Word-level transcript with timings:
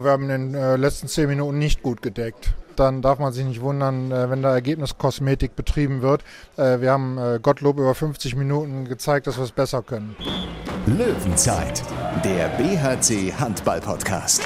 Wir 0.00 0.12
haben 0.12 0.30
in 0.30 0.52
den 0.52 0.54
äh, 0.54 0.76
letzten 0.76 1.08
zehn 1.08 1.28
Minuten 1.28 1.58
nicht 1.58 1.82
gut 1.82 2.00
gedeckt. 2.00 2.54
Dann 2.74 3.02
darf 3.02 3.18
man 3.18 3.34
sich 3.34 3.44
nicht 3.44 3.60
wundern, 3.60 4.10
äh, 4.10 4.30
wenn 4.30 4.40
da 4.40 4.54
Ergebniskosmetik 4.54 5.54
betrieben 5.54 6.00
wird. 6.00 6.24
Äh, 6.56 6.80
wir 6.80 6.90
haben 6.90 7.20
Gottlob 7.42 7.78
über 7.78 7.94
50 7.94 8.34
Minuten 8.34 8.86
gezeigt, 8.86 9.26
dass 9.26 9.36
wir 9.36 9.44
es 9.44 9.52
besser 9.52 9.82
können. 9.82 10.16
Löwenzeit, 10.86 11.82
der 12.24 12.48
BHC 12.56 13.34
Handball 13.38 13.82
Podcast. 13.82 14.42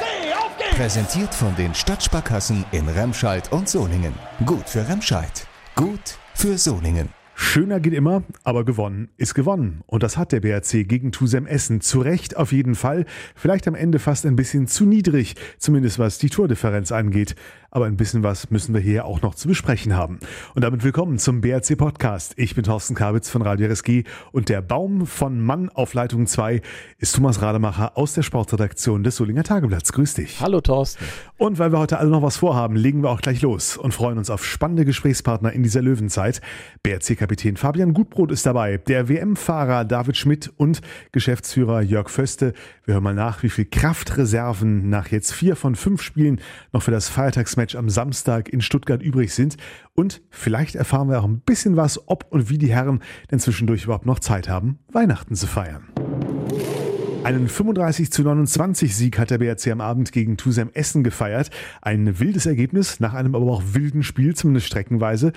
BHC, 0.00 0.76
Präsentiert 0.76 1.32
von 1.32 1.54
den 1.54 1.72
Stadtsparkassen 1.72 2.64
in 2.72 2.88
Remscheid 2.88 3.52
und 3.52 3.68
Solingen. 3.68 4.14
Gut 4.44 4.68
für 4.68 4.88
Remscheid, 4.88 5.46
gut 5.76 6.18
für 6.34 6.58
Solingen. 6.58 7.17
Schöner 7.40 7.78
geht 7.78 7.92
immer, 7.94 8.24
aber 8.42 8.64
gewonnen 8.64 9.10
ist 9.16 9.32
gewonnen. 9.32 9.84
Und 9.86 10.02
das 10.02 10.16
hat 10.16 10.32
der 10.32 10.40
BRC 10.40 10.88
gegen 10.88 11.12
Tusem 11.12 11.46
Essen. 11.46 11.80
Zu 11.80 12.00
Recht 12.00 12.36
auf 12.36 12.50
jeden 12.50 12.74
Fall. 12.74 13.06
Vielleicht 13.36 13.68
am 13.68 13.76
Ende 13.76 14.00
fast 14.00 14.26
ein 14.26 14.34
bisschen 14.34 14.66
zu 14.66 14.84
niedrig, 14.84 15.36
zumindest 15.56 16.00
was 16.00 16.18
die 16.18 16.30
Tordifferenz 16.30 16.90
angeht 16.90 17.36
aber 17.70 17.86
ein 17.86 17.96
bisschen 17.96 18.22
was 18.22 18.50
müssen 18.50 18.74
wir 18.74 18.80
hier 18.80 19.04
auch 19.04 19.20
noch 19.22 19.34
zu 19.34 19.48
besprechen 19.48 19.94
haben. 19.94 20.18
Und 20.54 20.64
damit 20.64 20.84
willkommen 20.84 21.18
zum 21.18 21.40
BRC 21.40 21.76
Podcast. 21.76 22.32
Ich 22.36 22.54
bin 22.54 22.64
Thorsten 22.64 22.94
Kabitz 22.94 23.28
von 23.28 23.42
Radio 23.42 23.68
RSG 23.68 24.04
und 24.32 24.48
der 24.48 24.62
Baum 24.62 25.06
von 25.06 25.40
Mann 25.40 25.68
auf 25.68 25.92
Leitung 25.92 26.26
2 26.26 26.62
ist 26.98 27.14
Thomas 27.14 27.42
Rademacher 27.42 27.96
aus 27.96 28.14
der 28.14 28.22
Sportredaktion 28.22 29.02
des 29.02 29.16
Solinger 29.16 29.44
Tageblatts. 29.44 29.92
Grüß 29.92 30.14
dich. 30.14 30.40
Hallo 30.40 30.60
Thorsten. 30.60 31.04
Und 31.36 31.58
weil 31.58 31.72
wir 31.72 31.78
heute 31.78 31.98
alle 31.98 32.08
noch 32.08 32.22
was 32.22 32.38
vorhaben, 32.38 32.74
legen 32.74 33.02
wir 33.02 33.10
auch 33.10 33.20
gleich 33.20 33.42
los 33.42 33.76
und 33.76 33.92
freuen 33.92 34.18
uns 34.18 34.30
auf 34.30 34.44
spannende 34.44 34.84
Gesprächspartner 34.84 35.52
in 35.52 35.62
dieser 35.62 35.82
Löwenzeit. 35.82 36.40
BRC-Kapitän 37.28 37.56
Fabian 37.56 37.92
Gutbrot 37.92 38.32
ist 38.32 38.46
dabei, 38.46 38.78
der 38.78 39.08
WM-Fahrer 39.08 39.84
David 39.84 40.16
Schmidt 40.16 40.50
und 40.56 40.80
Geschäftsführer 41.12 41.82
Jörg 41.82 42.08
Föste. 42.08 42.54
Wir 42.84 42.94
hören 42.94 43.04
mal 43.04 43.14
nach, 43.14 43.42
wie 43.42 43.50
viel 43.50 43.66
Kraftreserven 43.66 44.88
nach 44.88 45.08
jetzt 45.08 45.32
vier 45.32 45.54
von 45.54 45.76
fünf 45.76 46.02
Spielen 46.02 46.40
noch 46.72 46.82
für 46.82 46.90
das 46.90 47.08
Feiertags 47.08 47.56
Match 47.56 47.76
am 47.76 47.90
Samstag 47.90 48.48
in 48.48 48.62
Stuttgart 48.62 49.02
übrig 49.02 49.34
sind. 49.34 49.56
Und 49.94 50.22
vielleicht 50.30 50.74
erfahren 50.74 51.08
wir 51.10 51.20
auch 51.20 51.24
ein 51.24 51.40
bisschen 51.40 51.76
was, 51.76 52.08
ob 52.08 52.26
und 52.30 52.48
wie 52.48 52.58
die 52.58 52.72
Herren 52.72 53.00
denn 53.30 53.40
zwischendurch 53.40 53.84
überhaupt 53.84 54.06
noch 54.06 54.20
Zeit 54.20 54.48
haben, 54.48 54.78
Weihnachten 54.90 55.34
zu 55.34 55.46
feiern. 55.46 55.88
Einen 57.24 57.48
35 57.48 58.10
zu 58.10 58.22
29 58.22 58.96
Sieg 58.96 59.18
hat 59.18 59.30
der 59.30 59.38
BRC 59.38 59.68
am 59.68 59.80
Abend 59.82 60.12
gegen 60.12 60.36
Tusem 60.38 60.70
Essen 60.72 61.04
gefeiert. 61.04 61.50
Ein 61.82 62.20
wildes 62.20 62.46
Ergebnis, 62.46 63.00
nach 63.00 63.12
einem 63.12 63.34
aber 63.34 63.50
auch 63.50 63.62
wilden 63.72 64.02
Spiel, 64.02 64.34
zumindest 64.34 64.68
streckenweise. 64.68 65.32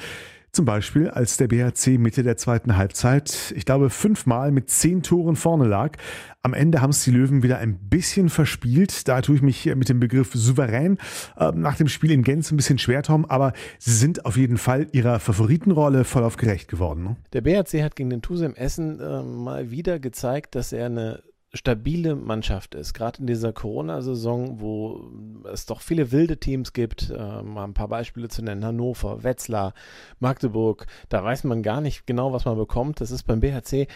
Zum 0.53 0.65
Beispiel, 0.65 1.09
als 1.09 1.37
der 1.37 1.47
BHC 1.47 1.97
Mitte 1.97 2.23
der 2.23 2.35
zweiten 2.35 2.75
Halbzeit, 2.75 3.53
ich 3.55 3.63
glaube, 3.63 3.89
fünfmal 3.89 4.51
mit 4.51 4.69
zehn 4.69 5.01
Toren 5.01 5.37
vorne 5.37 5.65
lag. 5.65 5.95
Am 6.43 6.53
Ende 6.53 6.81
haben 6.81 6.89
es 6.89 7.05
die 7.05 7.11
Löwen 7.11 7.41
wieder 7.41 7.59
ein 7.59 7.77
bisschen 7.77 8.27
verspielt. 8.27 9.07
Da 9.07 9.21
tue 9.21 9.35
ich 9.35 9.41
mich 9.41 9.65
mit 9.75 9.87
dem 9.87 10.01
Begriff 10.01 10.31
souverän 10.33 10.97
äh, 11.37 11.53
nach 11.55 11.77
dem 11.77 11.87
Spiel 11.87 12.11
in 12.11 12.23
Gänze 12.23 12.53
ein 12.53 12.57
bisschen 12.57 12.79
schwer, 12.79 13.01
Tom. 13.01 13.23
Aber 13.23 13.53
sie 13.79 13.93
sind 13.93 14.25
auf 14.25 14.35
jeden 14.35 14.57
Fall 14.57 14.87
ihrer 14.91 15.21
Favoritenrolle 15.21 16.03
voll 16.03 16.25
auf 16.25 16.35
gerecht 16.35 16.67
geworden. 16.67 17.03
Ne? 17.03 17.15
Der 17.31 17.39
BHC 17.39 17.81
hat 17.81 17.95
gegen 17.95 18.09
den 18.09 18.21
Tusem 18.21 18.53
Essen 18.53 18.99
äh, 18.99 19.23
mal 19.23 19.71
wieder 19.71 19.99
gezeigt, 19.99 20.55
dass 20.55 20.73
er 20.73 20.87
eine 20.87 21.23
stabile 21.53 22.15
Mannschaft 22.15 22.75
ist. 22.75 22.93
Gerade 22.93 23.19
in 23.19 23.27
dieser 23.27 23.51
Corona-Saison, 23.51 24.61
wo 24.61 25.11
es 25.51 25.65
doch 25.65 25.81
viele 25.81 26.11
wilde 26.11 26.37
Teams 26.37 26.73
gibt, 26.73 27.09
äh, 27.09 27.41
mal 27.41 27.65
ein 27.65 27.73
paar 27.73 27.89
Beispiele 27.89 28.29
zu 28.29 28.41
nennen, 28.41 28.63
Hannover, 28.63 29.23
Wetzlar, 29.23 29.73
Magdeburg, 30.19 30.87
da 31.09 31.23
weiß 31.23 31.43
man 31.43 31.61
gar 31.61 31.81
nicht 31.81 32.07
genau, 32.07 32.31
was 32.31 32.45
man 32.45 32.57
bekommt. 32.57 33.01
Das 33.01 33.11
ist 33.11 33.23
beim 33.23 33.41
BHC, 33.41 33.87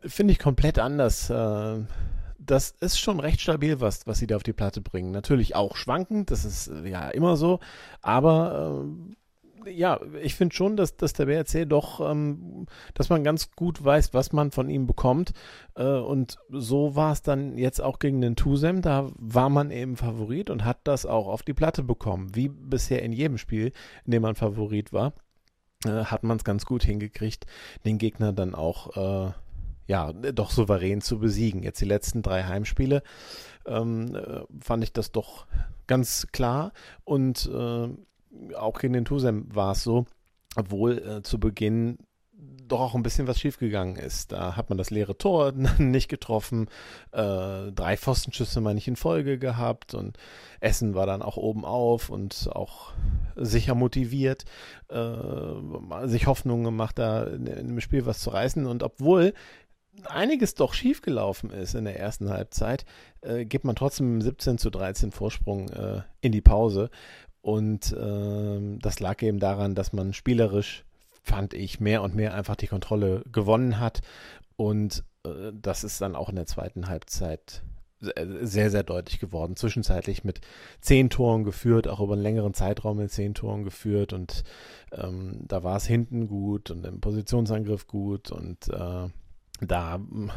finde 0.00 0.32
ich, 0.32 0.38
komplett 0.38 0.78
anders. 0.78 1.28
Äh, 1.28 1.84
das 2.38 2.70
ist 2.80 2.98
schon 2.98 3.20
recht 3.20 3.40
stabil, 3.40 3.80
was, 3.80 4.06
was 4.06 4.18
sie 4.18 4.26
da 4.26 4.36
auf 4.36 4.42
die 4.42 4.52
Platte 4.52 4.80
bringen. 4.80 5.10
Natürlich 5.10 5.54
auch 5.54 5.76
schwankend, 5.76 6.30
das 6.30 6.44
ist 6.44 6.70
ja 6.84 7.08
immer 7.08 7.36
so, 7.36 7.60
aber 8.02 8.84
äh, 8.84 9.16
ja, 9.68 10.00
ich 10.22 10.34
finde 10.34 10.54
schon, 10.54 10.76
dass, 10.76 10.96
dass 10.96 11.12
der 11.12 11.26
BRC 11.26 11.68
doch, 11.68 12.00
ähm, 12.00 12.66
dass 12.94 13.08
man 13.08 13.24
ganz 13.24 13.52
gut 13.52 13.84
weiß, 13.84 14.14
was 14.14 14.32
man 14.32 14.50
von 14.50 14.68
ihm 14.68 14.86
bekommt. 14.86 15.32
Äh, 15.74 15.84
und 15.84 16.38
so 16.48 16.96
war 16.96 17.12
es 17.12 17.22
dann 17.22 17.58
jetzt 17.58 17.80
auch 17.80 17.98
gegen 17.98 18.20
den 18.20 18.36
Tusem. 18.36 18.82
Da 18.82 19.10
war 19.16 19.48
man 19.48 19.70
eben 19.70 19.96
Favorit 19.96 20.50
und 20.50 20.64
hat 20.64 20.78
das 20.84 21.06
auch 21.06 21.28
auf 21.28 21.42
die 21.42 21.54
Platte 21.54 21.82
bekommen. 21.82 22.34
Wie 22.34 22.48
bisher 22.48 23.02
in 23.02 23.12
jedem 23.12 23.38
Spiel, 23.38 23.72
in 24.04 24.12
dem 24.12 24.22
man 24.22 24.34
Favorit 24.34 24.92
war, 24.92 25.12
äh, 25.84 26.04
hat 26.04 26.22
man 26.22 26.36
es 26.36 26.44
ganz 26.44 26.64
gut 26.66 26.84
hingekriegt, 26.84 27.46
den 27.84 27.98
Gegner 27.98 28.32
dann 28.32 28.54
auch 28.54 28.96
äh, 29.28 29.32
ja, 29.86 30.12
doch 30.12 30.50
souverän 30.50 31.00
zu 31.00 31.18
besiegen. 31.18 31.62
Jetzt 31.62 31.80
die 31.80 31.86
letzten 31.86 32.22
drei 32.22 32.44
Heimspiele 32.44 33.02
ähm, 33.66 34.14
äh, 34.14 34.42
fand 34.60 34.82
ich 34.84 34.92
das 34.92 35.12
doch 35.12 35.46
ganz 35.86 36.26
klar 36.32 36.72
und 37.04 37.48
äh, 37.52 37.88
auch 38.56 38.78
gegen 38.78 38.92
den 38.92 39.04
Tusem 39.04 39.46
war 39.54 39.72
es 39.72 39.82
so, 39.82 40.06
obwohl 40.56 40.98
äh, 40.98 41.22
zu 41.22 41.38
Beginn 41.38 41.98
doch 42.68 42.80
auch 42.80 42.94
ein 42.94 43.02
bisschen 43.02 43.26
was 43.26 43.38
schiefgegangen 43.38 43.96
ist. 43.96 44.32
Da 44.32 44.56
hat 44.56 44.68
man 44.68 44.78
das 44.78 44.90
leere 44.90 45.16
Tor 45.16 45.52
nicht 45.78 46.08
getroffen, 46.08 46.68
äh, 47.12 47.72
drei 47.72 47.96
Pfostenschüsse 47.96 48.60
mal 48.60 48.74
nicht 48.74 48.88
in 48.88 48.96
Folge 48.96 49.38
gehabt 49.38 49.94
und 49.94 50.18
Essen 50.60 50.94
war 50.94 51.06
dann 51.06 51.22
auch 51.22 51.36
oben 51.36 51.64
auf 51.64 52.10
und 52.10 52.48
auch 52.52 52.92
sicher 53.36 53.74
motiviert, 53.74 54.44
äh, 54.88 56.06
sich 56.06 56.26
Hoffnung 56.26 56.64
gemacht, 56.64 56.98
da 56.98 57.24
in, 57.24 57.46
in 57.46 57.68
dem 57.68 57.80
Spiel 57.80 58.06
was 58.06 58.20
zu 58.20 58.30
reißen 58.30 58.66
und 58.66 58.82
obwohl 58.82 59.32
einiges 60.04 60.54
doch 60.54 60.74
schiefgelaufen 60.74 61.50
ist 61.50 61.74
in 61.74 61.84
der 61.84 61.98
ersten 61.98 62.28
Halbzeit, 62.30 62.84
äh, 63.22 63.44
gibt 63.44 63.64
man 63.64 63.76
trotzdem 63.76 64.20
17 64.20 64.58
zu 64.58 64.70
13 64.70 65.10
Vorsprung 65.10 65.68
äh, 65.70 66.02
in 66.20 66.32
die 66.32 66.42
Pause 66.42 66.90
und 67.46 67.92
äh, 67.92 68.76
das 68.80 68.98
lag 68.98 69.22
eben 69.22 69.38
daran, 69.38 69.76
dass 69.76 69.92
man 69.92 70.12
spielerisch, 70.12 70.84
fand 71.22 71.54
ich, 71.54 71.78
mehr 71.78 72.02
und 72.02 72.12
mehr 72.12 72.34
einfach 72.34 72.56
die 72.56 72.66
Kontrolle 72.66 73.22
gewonnen 73.30 73.78
hat. 73.78 74.00
Und 74.56 75.04
äh, 75.24 75.52
das 75.54 75.84
ist 75.84 76.00
dann 76.00 76.16
auch 76.16 76.28
in 76.28 76.34
der 76.34 76.46
zweiten 76.46 76.88
Halbzeit 76.88 77.62
sehr, 78.00 78.72
sehr 78.72 78.82
deutlich 78.82 79.20
geworden. 79.20 79.54
Zwischenzeitlich 79.54 80.24
mit 80.24 80.40
zehn 80.80 81.08
Toren 81.08 81.44
geführt, 81.44 81.86
auch 81.86 82.00
über 82.00 82.14
einen 82.14 82.22
längeren 82.22 82.52
Zeitraum 82.52 82.96
mit 82.96 83.12
zehn 83.12 83.32
Toren 83.32 83.62
geführt. 83.62 84.12
Und 84.12 84.42
ähm, 84.90 85.38
da 85.46 85.62
war 85.62 85.76
es 85.76 85.86
hinten 85.86 86.26
gut 86.26 86.72
und 86.72 86.84
im 86.84 87.00
Positionsangriff 87.00 87.86
gut. 87.86 88.32
Und 88.32 88.70
äh, 88.70 89.08
da 89.60 89.94
hm, 89.94 90.30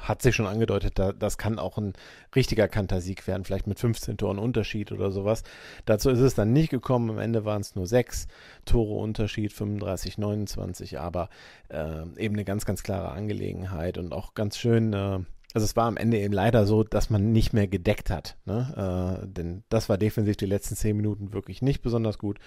hat 0.00 0.22
sich 0.22 0.34
schon 0.34 0.46
angedeutet, 0.46 0.98
da, 0.98 1.12
das 1.12 1.38
kann 1.38 1.58
auch 1.58 1.78
ein 1.78 1.94
richtiger 2.34 2.68
Kantersieg 2.68 3.26
werden, 3.26 3.44
vielleicht 3.44 3.66
mit 3.66 3.78
15 3.78 4.16
Toren 4.16 4.38
Unterschied 4.38 4.92
oder 4.92 5.10
sowas. 5.10 5.42
Dazu 5.84 6.10
ist 6.10 6.20
es 6.20 6.34
dann 6.34 6.52
nicht 6.52 6.70
gekommen. 6.70 7.10
Am 7.10 7.18
Ende 7.18 7.44
waren 7.44 7.60
es 7.60 7.74
nur 7.74 7.86
sechs 7.86 8.28
Tore 8.64 8.94
Unterschied, 8.94 9.52
35, 9.52 10.18
29, 10.18 10.98
aber 10.98 11.28
äh, 11.68 12.02
eben 12.16 12.34
eine 12.34 12.44
ganz, 12.44 12.64
ganz 12.64 12.82
klare 12.82 13.10
Angelegenheit 13.10 13.98
und 13.98 14.12
auch 14.12 14.34
ganz 14.34 14.56
schön. 14.56 14.92
Äh, 14.92 15.20
also 15.56 15.64
es 15.64 15.74
war 15.74 15.86
am 15.86 15.96
Ende 15.96 16.18
eben 16.18 16.34
leider 16.34 16.66
so, 16.66 16.84
dass 16.84 17.08
man 17.08 17.32
nicht 17.32 17.54
mehr 17.54 17.66
gedeckt 17.66 18.10
hat. 18.10 18.36
Ne? 18.44 19.22
Äh, 19.24 19.26
denn 19.26 19.64
das 19.70 19.88
war 19.88 19.96
defensiv 19.96 20.36
die 20.36 20.44
letzten 20.44 20.76
zehn 20.76 20.94
Minuten 20.94 21.32
wirklich 21.32 21.62
nicht 21.62 21.80
besonders 21.80 22.18
gut. 22.18 22.40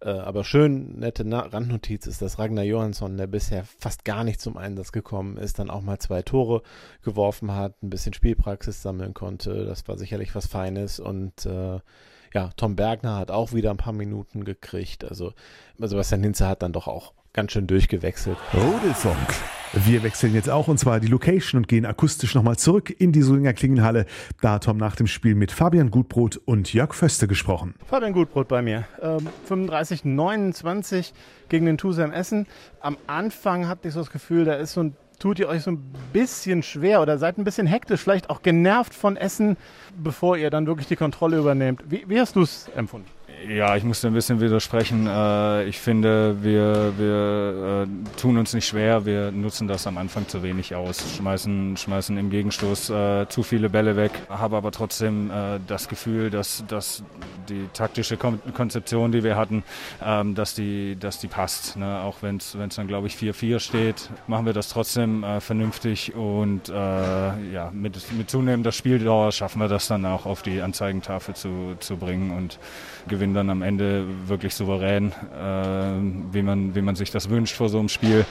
Äh, 0.00 0.08
aber 0.08 0.42
schön 0.42 0.98
nette 0.98 1.26
Na 1.26 1.40
Randnotiz 1.40 2.06
ist, 2.06 2.22
dass 2.22 2.38
Ragnar 2.38 2.64
Johansson, 2.64 3.18
der 3.18 3.26
bisher 3.26 3.66
fast 3.78 4.06
gar 4.06 4.24
nicht 4.24 4.40
zum 4.40 4.56
Einsatz 4.56 4.90
gekommen 4.90 5.36
ist, 5.36 5.58
dann 5.58 5.68
auch 5.68 5.82
mal 5.82 5.98
zwei 5.98 6.22
Tore 6.22 6.62
geworfen 7.02 7.52
hat, 7.52 7.82
ein 7.82 7.90
bisschen 7.90 8.14
Spielpraxis 8.14 8.80
sammeln 8.80 9.12
konnte. 9.12 9.66
Das 9.66 9.86
war 9.86 9.98
sicherlich 9.98 10.34
was 10.34 10.46
Feines 10.46 10.98
und 10.98 11.44
äh, 11.44 11.80
ja, 12.32 12.50
Tom 12.56 12.74
Bergner 12.74 13.18
hat 13.18 13.30
auch 13.30 13.52
wieder 13.52 13.70
ein 13.70 13.76
paar 13.76 13.92
Minuten 13.92 14.46
gekriegt. 14.46 15.04
Also 15.04 15.34
Sebastian 15.76 16.22
Hinze 16.22 16.48
hat 16.48 16.62
dann 16.62 16.72
doch 16.72 16.88
auch 16.88 17.12
ganz 17.34 17.52
schön 17.52 17.66
durchgewechselt. 17.66 18.38
Rudelfunk. 18.54 19.34
Wir 19.72 20.02
wechseln 20.02 20.34
jetzt 20.34 20.48
auch 20.48 20.68
und 20.68 20.78
zwar 20.78 21.00
die 21.00 21.08
Location 21.08 21.58
und 21.58 21.68
gehen 21.68 21.84
akustisch 21.84 22.34
nochmal 22.34 22.56
zurück 22.56 22.94
in 22.98 23.12
die 23.12 23.22
Solinger 23.22 23.52
Klingenhalle. 23.52 24.06
Da 24.40 24.52
hat 24.52 24.64
Tom 24.64 24.76
nach 24.76 24.96
dem 24.96 25.06
Spiel 25.06 25.34
mit 25.34 25.52
Fabian 25.52 25.90
Gutbrot 25.90 26.40
und 26.44 26.72
Jörg 26.72 26.94
Föste 26.94 27.26
gesprochen. 27.26 27.74
Fabian 27.86 28.12
Gutbrot 28.12 28.48
bei 28.48 28.62
mir. 28.62 28.84
Ähm, 29.02 29.26
35, 29.46 30.04
29 30.04 31.12
gegen 31.48 31.66
den 31.66 31.78
Tusem 31.78 32.12
Essen. 32.12 32.46
Am 32.80 32.96
Anfang 33.06 33.68
hatte 33.68 33.88
ich 33.88 33.94
so 33.94 34.00
das 34.00 34.10
Gefühl, 34.10 34.44
da 34.44 34.54
ist 34.54 34.72
so 34.72 34.82
ein 34.82 34.96
tut 35.18 35.38
ihr 35.38 35.48
euch 35.48 35.62
so 35.62 35.70
ein 35.70 35.82
bisschen 36.12 36.62
schwer 36.62 37.00
oder 37.00 37.16
seid 37.16 37.38
ein 37.38 37.44
bisschen 37.44 37.66
hektisch, 37.66 38.02
vielleicht 38.02 38.28
auch 38.28 38.42
genervt 38.42 38.92
von 38.92 39.16
Essen, 39.16 39.56
bevor 39.96 40.36
ihr 40.36 40.50
dann 40.50 40.66
wirklich 40.66 40.88
die 40.88 40.96
Kontrolle 40.96 41.38
übernehmt. 41.38 41.82
Wie, 41.88 42.04
wie 42.06 42.20
hast 42.20 42.36
du 42.36 42.42
es 42.42 42.68
empfunden? 42.76 43.08
Ja, 43.44 43.76
ich 43.76 43.84
muss 43.84 44.04
ein 44.04 44.14
bisschen 44.14 44.40
widersprechen. 44.40 45.06
Äh, 45.06 45.64
ich 45.64 45.78
finde, 45.78 46.42
wir, 46.42 46.94
wir 46.96 47.86
äh, 47.86 48.20
tun 48.20 48.38
uns 48.38 48.54
nicht 48.54 48.66
schwer. 48.66 49.04
Wir 49.04 49.30
nutzen 49.30 49.68
das 49.68 49.86
am 49.86 49.98
Anfang 49.98 50.26
zu 50.26 50.42
wenig 50.42 50.74
aus, 50.74 51.16
schmeißen, 51.16 51.76
schmeißen 51.76 52.16
im 52.16 52.30
Gegenstoß 52.30 52.90
äh, 52.90 53.28
zu 53.28 53.42
viele 53.42 53.68
Bälle 53.68 53.96
weg, 53.96 54.12
habe 54.28 54.56
aber 54.56 54.72
trotzdem 54.72 55.30
das 55.66 55.88
Gefühl, 55.88 56.30
dass, 56.30 56.64
dass 56.68 57.02
die 57.48 57.68
taktische 57.72 58.16
Konzeption, 58.16 59.12
die 59.12 59.22
wir 59.22 59.36
hatten, 59.36 59.64
ähm, 60.02 60.34
dass, 60.34 60.54
die, 60.54 60.96
dass 60.98 61.18
die 61.18 61.28
passt. 61.28 61.76
Ne? 61.76 62.00
Auch 62.00 62.16
wenn 62.22 62.36
es 62.36 62.56
dann, 62.74 62.86
glaube 62.86 63.06
ich, 63.06 63.14
4-4 63.14 63.60
steht, 63.60 64.10
machen 64.26 64.46
wir 64.46 64.52
das 64.52 64.68
trotzdem 64.68 65.24
vernünftig 65.40 66.14
und 66.14 66.68
ja, 66.68 67.70
mit, 67.72 68.12
mit 68.12 68.30
zunehmender 68.30 68.72
Spieldauer 68.72 69.32
schaffen 69.32 69.60
wir 69.60 69.68
das 69.68 69.88
dann 69.88 70.04
auch 70.06 70.26
auf 70.26 70.42
die 70.42 70.60
Anzeigentafel 70.60 71.34
zu, 71.34 71.76
zu 71.80 71.96
bringen 71.96 72.30
und 72.30 72.58
gewinnen 73.08 73.25
dann 73.34 73.50
am 73.50 73.62
Ende 73.62 74.04
wirklich 74.26 74.54
souverän, 74.54 75.12
äh, 75.12 76.32
wie, 76.32 76.42
man, 76.42 76.74
wie 76.74 76.82
man 76.82 76.96
sich 76.96 77.10
das 77.10 77.30
wünscht 77.30 77.54
vor 77.54 77.68
so 77.68 77.78
einem 77.78 77.88
Spiel. 77.88 78.24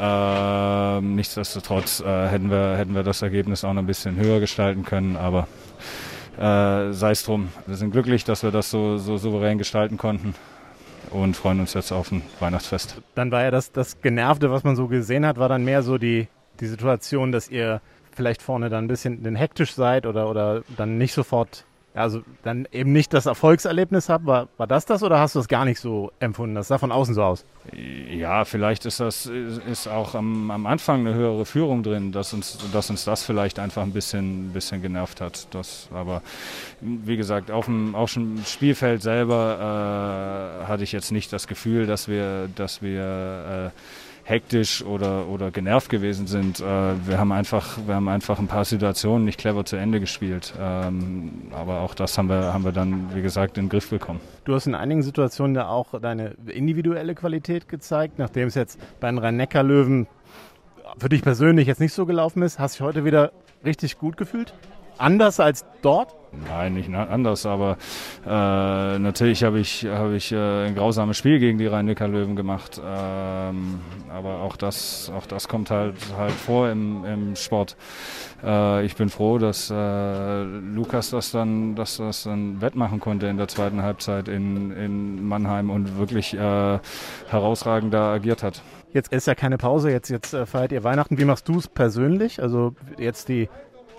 Äh, 0.00 1.00
nichtsdestotrotz 1.00 2.00
äh, 2.00 2.28
hätten, 2.28 2.50
wir, 2.50 2.76
hätten 2.76 2.94
wir 2.94 3.02
das 3.02 3.22
Ergebnis 3.22 3.64
auch 3.64 3.72
noch 3.72 3.82
ein 3.82 3.86
bisschen 3.86 4.16
höher 4.16 4.40
gestalten 4.40 4.84
können, 4.84 5.16
aber 5.16 5.46
äh, 6.36 6.92
sei 6.92 7.10
es 7.10 7.24
drum. 7.24 7.48
Wir 7.66 7.76
sind 7.76 7.90
glücklich, 7.90 8.24
dass 8.24 8.42
wir 8.42 8.50
das 8.50 8.70
so, 8.70 8.98
so 8.98 9.16
souverän 9.16 9.58
gestalten 9.58 9.96
konnten 9.96 10.34
und 11.10 11.36
freuen 11.36 11.60
uns 11.60 11.74
jetzt 11.74 11.92
auf 11.92 12.12
ein 12.12 12.22
Weihnachtsfest. 12.38 13.00
Dann 13.14 13.30
war 13.30 13.42
ja 13.42 13.50
das, 13.50 13.72
das 13.72 14.00
Genervte, 14.00 14.50
was 14.50 14.64
man 14.64 14.76
so 14.76 14.86
gesehen 14.88 15.26
hat, 15.26 15.38
war 15.38 15.48
dann 15.48 15.64
mehr 15.64 15.82
so 15.82 15.98
die, 15.98 16.28
die 16.60 16.66
Situation, 16.66 17.32
dass 17.32 17.48
ihr 17.48 17.80
vielleicht 18.12 18.42
vorne 18.42 18.68
dann 18.70 18.84
ein 18.84 18.88
bisschen 18.88 19.36
hektisch 19.36 19.74
seid 19.74 20.06
oder, 20.06 20.28
oder 20.28 20.62
dann 20.76 20.98
nicht 20.98 21.12
sofort 21.12 21.64
also 21.94 22.22
dann 22.44 22.68
eben 22.70 22.92
nicht 22.92 23.12
das 23.12 23.26
Erfolgserlebnis 23.26 24.08
habe. 24.08 24.26
War, 24.26 24.48
war 24.56 24.66
das 24.66 24.86
das 24.86 25.02
oder 25.02 25.18
hast 25.18 25.34
du 25.34 25.40
das 25.40 25.48
gar 25.48 25.64
nicht 25.64 25.80
so 25.80 26.12
empfunden? 26.20 26.54
Das 26.54 26.68
sah 26.68 26.78
von 26.78 26.92
außen 26.92 27.14
so 27.14 27.22
aus. 27.22 27.44
Ja, 27.72 28.44
vielleicht 28.44 28.86
ist 28.86 29.00
das 29.00 29.26
ist 29.26 29.88
auch 29.88 30.14
am, 30.14 30.50
am 30.50 30.66
Anfang 30.66 31.00
eine 31.00 31.14
höhere 31.14 31.44
Führung 31.44 31.82
drin, 31.82 32.12
dass 32.12 32.32
uns, 32.32 32.58
dass 32.72 32.90
uns 32.90 33.04
das 33.04 33.24
vielleicht 33.24 33.58
einfach 33.58 33.82
ein 33.82 33.92
bisschen, 33.92 34.52
bisschen 34.52 34.82
genervt 34.82 35.20
hat. 35.20 35.48
Das, 35.52 35.88
aber 35.92 36.22
wie 36.80 37.16
gesagt, 37.16 37.50
auf 37.50 37.64
dem, 37.66 37.94
auf 37.94 38.14
dem 38.14 38.42
Spielfeld 38.44 39.02
selber 39.02 40.62
äh, 40.62 40.66
hatte 40.66 40.84
ich 40.84 40.92
jetzt 40.92 41.10
nicht 41.10 41.32
das 41.32 41.48
Gefühl, 41.48 41.86
dass 41.86 42.06
wir, 42.06 42.48
dass 42.54 42.82
wir 42.82 43.72
äh, 43.74 43.80
hektisch 44.30 44.84
oder, 44.84 45.28
oder 45.28 45.50
genervt 45.50 45.90
gewesen 45.90 46.26
sind. 46.26 46.60
Äh, 46.60 46.64
wir, 46.64 47.18
haben 47.18 47.32
einfach, 47.32 47.78
wir 47.86 47.96
haben 47.96 48.08
einfach 48.08 48.38
ein 48.38 48.46
paar 48.46 48.64
Situationen 48.64 49.24
nicht 49.24 49.38
clever 49.38 49.64
zu 49.64 49.76
Ende 49.76 50.00
gespielt. 50.00 50.54
Ähm, 50.58 51.50
aber 51.52 51.80
auch 51.80 51.94
das 51.94 52.16
haben 52.16 52.28
wir, 52.28 52.54
haben 52.54 52.64
wir 52.64 52.72
dann, 52.72 53.14
wie 53.14 53.22
gesagt, 53.22 53.58
in 53.58 53.64
den 53.64 53.70
Griff 53.70 53.90
bekommen. 53.90 54.20
Du 54.44 54.54
hast 54.54 54.66
in 54.66 54.74
einigen 54.74 55.02
Situationen 55.02 55.54
da 55.54 55.68
auch 55.68 56.00
deine 56.00 56.36
individuelle 56.46 57.14
Qualität 57.14 57.68
gezeigt, 57.68 58.18
nachdem 58.18 58.48
es 58.48 58.54
jetzt 58.54 58.78
bei 59.00 59.10
den 59.10 59.18
Rhein-Neckar-Löwen 59.18 60.06
für 60.98 61.08
dich 61.08 61.22
persönlich 61.22 61.66
jetzt 61.66 61.80
nicht 61.80 61.92
so 61.92 62.06
gelaufen 62.06 62.42
ist. 62.42 62.58
Hast 62.58 62.78
du 62.78 62.84
dich 62.84 62.88
heute 62.88 63.04
wieder 63.04 63.32
richtig 63.64 63.98
gut 63.98 64.16
gefühlt? 64.16 64.54
Anders 65.00 65.40
als 65.40 65.64
dort? 65.80 66.14
Nein, 66.46 66.74
nicht 66.74 66.94
anders, 66.94 67.44
aber 67.44 67.76
äh, 68.24 68.28
natürlich 68.98 69.42
habe 69.42 69.58
ich, 69.58 69.84
hab 69.84 70.12
ich 70.12 70.30
äh, 70.30 70.66
ein 70.66 70.74
grausames 70.74 71.16
Spiel 71.16 71.38
gegen 71.40 71.58
die 71.58 71.66
Rhein-Neckar-Löwen 71.66 72.36
gemacht. 72.36 72.80
Ähm, 72.84 73.80
aber 74.12 74.40
auch 74.40 74.56
das, 74.56 75.10
auch 75.16 75.26
das 75.26 75.48
kommt 75.48 75.70
halt, 75.70 75.96
halt 76.16 76.32
vor 76.32 76.68
im, 76.68 77.04
im 77.04 77.34
Sport. 77.34 77.76
Äh, 78.44 78.84
ich 78.84 78.94
bin 78.94 79.08
froh, 79.08 79.38
dass 79.38 79.70
äh, 79.70 80.42
Lukas 80.42 81.10
das 81.10 81.32
dann, 81.32 81.74
dass 81.74 81.96
das 81.96 82.24
dann 82.24 82.60
wettmachen 82.60 83.00
konnte 83.00 83.26
in 83.26 83.38
der 83.38 83.48
zweiten 83.48 83.82
Halbzeit 83.82 84.28
in, 84.28 84.70
in 84.70 85.26
Mannheim 85.26 85.70
und 85.70 85.98
wirklich 85.98 86.34
äh, 86.34 86.78
herausragend 87.28 87.92
da 87.92 88.12
agiert 88.12 88.42
hat. 88.42 88.62
Jetzt 88.92 89.12
ist 89.12 89.26
ja 89.26 89.34
keine 89.34 89.56
Pause, 89.56 89.90
jetzt, 89.90 90.10
jetzt 90.10 90.34
äh, 90.34 90.46
feiert 90.46 90.72
ihr 90.72 90.84
Weihnachten. 90.84 91.18
Wie 91.18 91.24
machst 91.24 91.48
du 91.48 91.58
es 91.58 91.68
persönlich? 91.68 92.42
Also 92.42 92.74
jetzt 92.98 93.28
die 93.28 93.48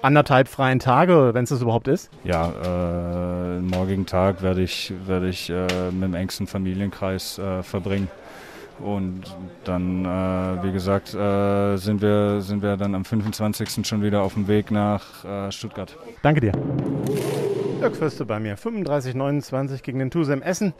anderthalb 0.01 0.47
freien 0.47 0.79
Tage, 0.79 1.33
wenn 1.33 1.43
es 1.43 1.49
das 1.49 1.61
überhaupt 1.61 1.87
ist? 1.87 2.09
Ja, 2.23 2.51
äh, 2.63 3.59
morgigen 3.59 4.05
Tag 4.05 4.41
werde 4.41 4.61
ich, 4.61 4.93
werde 5.05 5.29
ich 5.29 5.49
äh, 5.49 5.67
mit 5.91 6.03
dem 6.03 6.15
engsten 6.15 6.47
Familienkreis 6.47 7.37
äh, 7.37 7.63
verbringen. 7.63 8.09
Und 8.79 9.23
dann, 9.63 10.05
äh, 10.05 10.63
wie 10.63 10.71
gesagt, 10.71 11.13
äh, 11.13 11.77
sind, 11.77 12.01
wir, 12.01 12.41
sind 12.41 12.63
wir 12.63 12.77
dann 12.77 12.95
am 12.95 13.05
25. 13.05 13.85
schon 13.85 14.01
wieder 14.01 14.23
auf 14.23 14.33
dem 14.33 14.47
Weg 14.47 14.71
nach 14.71 15.23
äh, 15.23 15.51
Stuttgart. 15.51 15.95
Danke 16.23 16.41
dir. 16.41 16.51
Dirk 17.79 17.95
Fürste 17.95 18.25
bei 18.25 18.39
mir, 18.39 18.57
35,29 18.57 19.81
gegen 19.83 19.99
den 19.99 20.11
Tusem 20.11 20.41
Essen. 20.41 20.73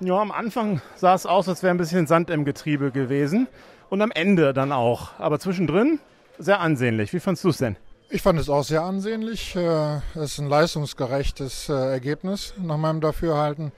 Ja, 0.00 0.20
am 0.20 0.32
Anfang 0.32 0.80
sah 0.96 1.14
es 1.14 1.24
aus, 1.24 1.48
als 1.48 1.62
wäre 1.62 1.72
ein 1.72 1.76
bisschen 1.76 2.06
Sand 2.06 2.30
im 2.30 2.44
Getriebe 2.44 2.90
gewesen. 2.90 3.46
Und 3.90 4.02
am 4.02 4.10
Ende 4.10 4.52
dann 4.52 4.72
auch. 4.72 5.10
Aber 5.18 5.38
zwischendrin 5.38 6.00
sehr 6.38 6.60
ansehnlich. 6.60 7.12
Wie 7.12 7.20
fandest 7.20 7.44
du 7.44 7.50
es 7.50 7.58
denn? 7.58 7.76
Ich 8.10 8.22
fand 8.22 8.38
es 8.38 8.50
auch 8.50 8.64
sehr 8.64 8.82
ansehnlich. 8.82 9.56
Äh, 9.56 9.96
es 10.14 10.32
ist 10.32 10.38
ein 10.38 10.48
leistungsgerechtes 10.48 11.70
äh, 11.70 11.72
Ergebnis 11.72 12.52
nach 12.58 12.76
meinem 12.76 13.00
Dafürhalten. 13.00 13.72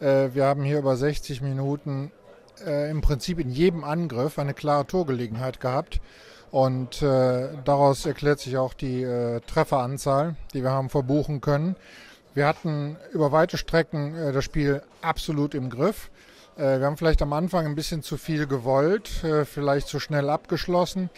Äh, 0.00 0.28
wir 0.34 0.44
haben 0.44 0.62
hier 0.64 0.78
über 0.78 0.96
60 0.96 1.40
Minuten 1.40 2.12
im 2.62 3.00
Prinzip 3.00 3.38
in 3.38 3.48
jedem 3.48 3.84
Angriff 3.84 4.38
eine 4.38 4.52
klare 4.52 4.86
Torgelegenheit 4.86 5.60
gehabt. 5.60 5.98
Und 6.50 7.00
daraus 7.00 8.04
erklärt 8.04 8.38
sich 8.38 8.58
auch 8.58 8.74
die 8.74 9.02
Trefferanzahl, 9.46 10.36
die 10.52 10.62
wir 10.62 10.70
haben 10.70 10.90
verbuchen 10.90 11.40
können. 11.40 11.74
Wir 12.34 12.46
hatten 12.46 12.98
über 13.12 13.32
weite 13.32 13.56
Strecken 13.56 14.12
das 14.34 14.44
Spiel 14.44 14.82
absolut 15.00 15.54
im 15.54 15.70
Griff. 15.70 16.10
Wir 16.56 16.82
haben 16.82 16.98
vielleicht 16.98 17.22
am 17.22 17.32
Anfang 17.32 17.64
ein 17.64 17.76
bisschen 17.76 18.02
zu 18.02 18.18
viel 18.18 18.46
gewollt, 18.46 19.08
vielleicht 19.44 19.88
zu 19.88 19.98
schnell 19.98 20.28
abgeschlossen. 20.28 21.08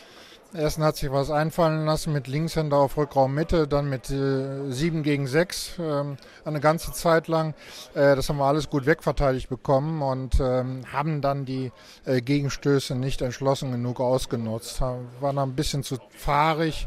Ersten 0.55 0.85
hat 0.85 0.97
sich 0.97 1.11
was 1.11 1.31
einfallen 1.31 1.87
lassen 1.87 2.13
mit 2.13 2.27
Linkshänder 2.27 2.77
auf 2.77 2.99
Rückraum 2.99 3.35
Mitte, 3.35 3.67
dann 3.67 3.89
mit 3.89 4.11
äh, 4.11 4.71
7 4.71 5.03
gegen 5.03 5.27
6 5.27 5.79
ähm, 5.81 6.17
eine 6.45 6.61
ganze 6.61 6.93
Zeit 6.93 7.27
lang. 7.27 7.55
Äh, 7.95 8.17
das 8.17 8.29
haben 8.29 8.37
wir 8.37 8.45
alles 8.45 8.69
gut 8.69 8.85
wegverteidigt 8.85 9.49
bekommen 9.49 10.03
und 10.03 10.41
ähm, 10.41 10.83
haben 10.93 11.23
dann 11.23 11.47
die 11.47 11.73
äh, 12.05 12.21
Gegenstöße 12.21 12.95
nicht 12.95 13.23
entschlossen 13.23 13.73
genug 13.73 13.99
ausgenutzt. 14.01 14.83
Waren 14.83 15.39
ein 15.39 15.55
bisschen 15.55 15.83
zu 15.85 15.97
fahrig 16.11 16.87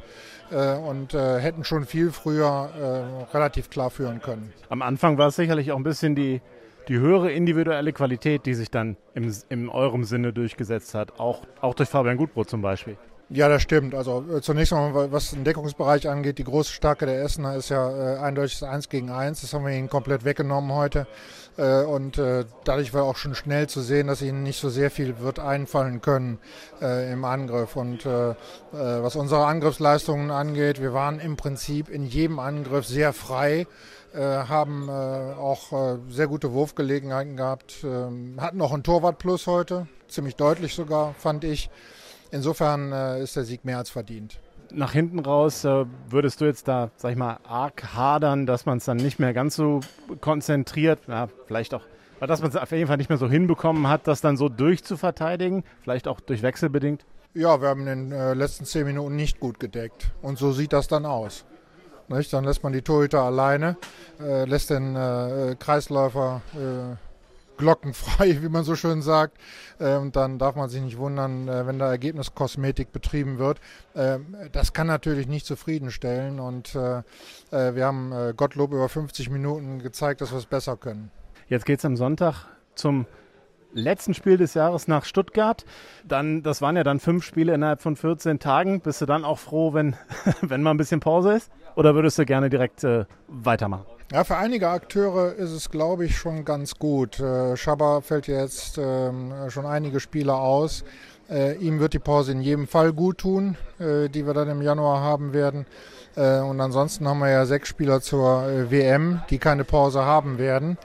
äh, 0.51 0.75
und 0.75 1.15
äh, 1.15 1.39
hätten 1.39 1.63
schon 1.63 1.85
viel 1.85 2.11
früher 2.11 2.69
äh, 2.79 3.35
relativ 3.35 3.71
klar 3.71 3.89
führen 3.89 4.21
können. 4.21 4.53
Am 4.69 4.83
Anfang 4.83 5.17
war 5.17 5.29
es 5.29 5.37
sicherlich 5.37 5.71
auch 5.71 5.77
ein 5.77 5.83
bisschen 5.83 6.13
die 6.13 6.41
die 6.87 6.99
höhere 6.99 7.31
individuelle 7.31 7.93
Qualität, 7.93 8.45
die 8.45 8.53
sich 8.53 8.69
dann 8.69 8.95
im, 9.15 9.33
in 9.49 9.69
eurem 9.69 10.03
Sinne 10.03 10.33
durchgesetzt 10.33 10.93
hat, 10.93 11.19
auch, 11.19 11.41
auch 11.59 11.73
durch 11.73 11.89
Fabian 11.89 12.15
Gutbrot 12.15 12.47
zum 12.47 12.61
Beispiel. 12.61 12.95
Ja, 13.29 13.49
das 13.49 13.63
stimmt. 13.63 13.95
Also 13.95 14.23
äh, 14.31 14.41
zunächst 14.41 14.71
einmal, 14.71 15.11
was 15.11 15.31
den 15.31 15.43
Deckungsbereich 15.43 16.07
angeht, 16.07 16.37
die 16.37 16.43
große 16.43 16.71
Stärke 16.71 17.07
der 17.07 17.23
Essener 17.23 17.55
ist 17.55 17.69
ja 17.69 17.89
äh, 17.89 18.19
eindeutig 18.19 18.59
das 18.59 18.69
1 18.69 18.89
gegen 18.89 19.09
1. 19.09 19.41
Das 19.41 19.51
haben 19.53 19.65
wir 19.65 19.73
ihnen 19.73 19.89
komplett 19.89 20.25
weggenommen 20.25 20.71
heute. 20.71 21.07
Äh, 21.57 21.83
und 21.83 22.19
äh, 22.19 22.45
dadurch 22.65 22.93
war 22.93 23.03
auch 23.03 23.17
schon 23.17 23.33
schnell 23.33 23.67
zu 23.67 23.81
sehen, 23.81 24.07
dass 24.07 24.21
ihnen 24.21 24.43
nicht 24.43 24.59
so 24.59 24.69
sehr 24.69 24.91
viel 24.91 25.19
wird 25.19 25.39
einfallen 25.39 26.01
können 26.01 26.37
äh, 26.81 27.11
im 27.11 27.25
Angriff. 27.25 27.75
Und 27.75 28.05
äh, 28.05 28.35
was 28.71 29.15
unsere 29.15 29.45
Angriffsleistungen 29.45 30.29
angeht, 30.29 30.79
wir 30.79 30.93
waren 30.93 31.19
im 31.19 31.35
Prinzip 31.35 31.89
in 31.89 32.05
jedem 32.05 32.39
Angriff 32.39 32.85
sehr 32.85 33.13
frei. 33.13 33.67
Haben 34.17 34.89
auch 34.89 35.97
sehr 36.07 36.27
gute 36.27 36.53
Wurfgelegenheiten 36.53 37.35
gehabt, 37.35 37.83
ähm, 37.83 38.37
hatten 38.39 38.61
auch 38.61 38.71
einen 38.71 38.83
Torwart-Plus 38.83 39.45
heute, 39.45 39.87
ziemlich 40.07 40.37
deutlich 40.37 40.73
sogar, 40.73 41.13
fand 41.15 41.43
ich. 41.43 41.69
Insofern 42.31 42.91
äh, 42.91 43.21
ist 43.21 43.35
der 43.35 43.43
Sieg 43.43 43.65
mehr 43.65 43.77
als 43.77 43.89
verdient. 43.89 44.39
Nach 44.71 44.91
hinten 44.91 45.19
raus 45.19 45.63
äh, 45.63 45.85
würdest 46.09 46.41
du 46.41 46.45
jetzt 46.45 46.67
da, 46.67 46.89
sag 46.97 47.11
ich 47.11 47.17
mal, 47.17 47.39
arg 47.47 47.93
hadern, 47.93 48.45
dass 48.45 48.65
man 48.65 48.79
es 48.79 48.85
dann 48.85 48.97
nicht 48.97 49.19
mehr 49.19 49.33
ganz 49.33 49.55
so 49.55 49.81
konzentriert, 50.21 50.99
ja, 51.07 51.27
vielleicht 51.45 51.73
auch, 51.73 51.83
dass 52.19 52.41
man 52.41 52.49
es 52.49 52.55
auf 52.55 52.71
jeden 52.71 52.87
Fall 52.87 52.97
nicht 52.97 53.09
mehr 53.09 53.17
so 53.17 53.29
hinbekommen 53.29 53.87
hat, 53.87 54.07
das 54.07 54.21
dann 54.21 54.37
so 54.37 54.49
durchzuverteidigen, 54.49 55.63
vielleicht 55.81 56.07
auch 56.07 56.19
durch 56.19 56.41
Wechsel 56.41 56.69
bedingt? 56.69 57.05
Ja, 57.33 57.61
wir 57.61 57.67
haben 57.67 57.81
in 57.87 58.09
den 58.09 58.11
äh, 58.11 58.33
letzten 58.33 58.65
zehn 58.65 58.85
Minuten 58.85 59.15
nicht 59.15 59.39
gut 59.39 59.59
gedeckt. 59.59 60.11
Und 60.21 60.37
so 60.37 60.51
sieht 60.51 60.73
das 60.73 60.87
dann 60.87 61.05
aus. 61.05 61.45
Nicht? 62.07 62.31
Dann 62.31 62.43
lässt 62.43 62.63
man 62.63 62.71
die 62.71 62.81
Torhüter 62.81 63.21
alleine, 63.21 63.77
äh, 64.19 64.45
lässt 64.45 64.69
den 64.69 64.95
äh, 64.95 65.55
Kreisläufer 65.59 66.41
äh, 66.53 66.95
glockenfrei, 67.57 68.37
wie 68.41 68.49
man 68.49 68.63
so 68.63 68.75
schön 68.75 69.01
sagt. 69.01 69.37
Äh, 69.79 69.95
und 69.95 70.15
dann 70.15 70.39
darf 70.39 70.55
man 70.55 70.69
sich 70.69 70.81
nicht 70.81 70.97
wundern, 70.97 71.47
äh, 71.47 71.67
wenn 71.67 71.79
da 71.79 71.89
Ergebniskosmetik 71.89 72.91
betrieben 72.91 73.37
wird. 73.37 73.59
Ähm, 73.95 74.35
das 74.51 74.73
kann 74.73 74.87
natürlich 74.87 75.27
nicht 75.27 75.45
zufriedenstellen. 75.45 76.39
Und 76.39 76.75
äh, 76.75 77.03
wir 77.51 77.85
haben 77.85 78.13
Gottlob 78.35 78.73
über 78.73 78.89
50 78.89 79.29
Minuten 79.29 79.79
gezeigt, 79.79 80.21
dass 80.21 80.31
wir 80.31 80.37
es 80.37 80.45
besser 80.45 80.75
können. 80.75 81.11
Jetzt 81.47 81.65
geht 81.65 81.79
es 81.79 81.85
am 81.85 81.95
Sonntag 81.95 82.47
zum 82.73 83.05
letzten 83.75 84.13
Spiel 84.13 84.37
des 84.37 84.53
Jahres 84.55 84.87
nach 84.87 85.05
Stuttgart. 85.05 85.65
Dann, 86.07 86.43
das 86.43 86.61
waren 86.61 86.75
ja 86.75 86.83
dann 86.83 86.99
fünf 86.99 87.23
Spiele 87.23 87.53
innerhalb 87.53 87.81
von 87.81 87.95
14 87.95 88.39
Tagen. 88.39 88.81
Bist 88.81 89.01
du 89.01 89.05
dann 89.05 89.23
auch 89.23 89.39
froh, 89.39 89.73
wenn, 89.73 89.95
wenn 90.41 90.63
mal 90.63 90.71
ein 90.71 90.77
bisschen 90.77 90.99
Pause 90.99 91.33
ist? 91.33 91.51
Oder 91.75 91.93
würdest 91.93 92.17
du 92.17 92.25
gerne 92.25 92.49
direkt 92.49 92.83
äh, 92.83 93.05
weitermachen? 93.27 93.85
Ja, 94.11 94.23
für 94.23 94.37
einige 94.37 94.69
Akteure 94.69 95.33
ist 95.33 95.51
es, 95.51 95.71
glaube 95.71 96.05
ich, 96.05 96.15
schon 96.15 96.45
ganz 96.45 96.75
gut. 96.75 97.19
Äh, 97.19 97.57
Schaber 97.57 98.03
fällt 98.03 98.27
jetzt 98.27 98.77
ähm, 98.77 99.33
schon 99.49 99.65
einige 99.65 99.99
Spiele 99.99 100.35
aus. 100.35 100.83
Äh, 101.27 101.55
ihm 101.55 101.79
wird 101.79 101.93
die 101.93 101.99
Pause 101.99 102.33
in 102.33 102.41
jedem 102.41 102.67
Fall 102.67 102.93
gut 102.93 103.17
tun, 103.17 103.57
äh, 103.79 104.07
die 104.07 104.27
wir 104.27 104.35
dann 104.35 104.47
im 104.47 104.61
Januar 104.61 105.01
haben 105.01 105.33
werden. 105.33 105.65
Und 106.17 106.61
ansonsten 106.61 107.09
haben 107.09 107.19
wir 107.19 107.29
ja 107.29 107.45
sechs 107.45 107.67
Spieler 107.67 107.99
zur 107.99 108.71
WM, 108.71 109.19
die 109.29 109.37
keine 109.37 109.65
Pause 109.65 110.05
haben 110.05 110.37
werden. 110.37 110.77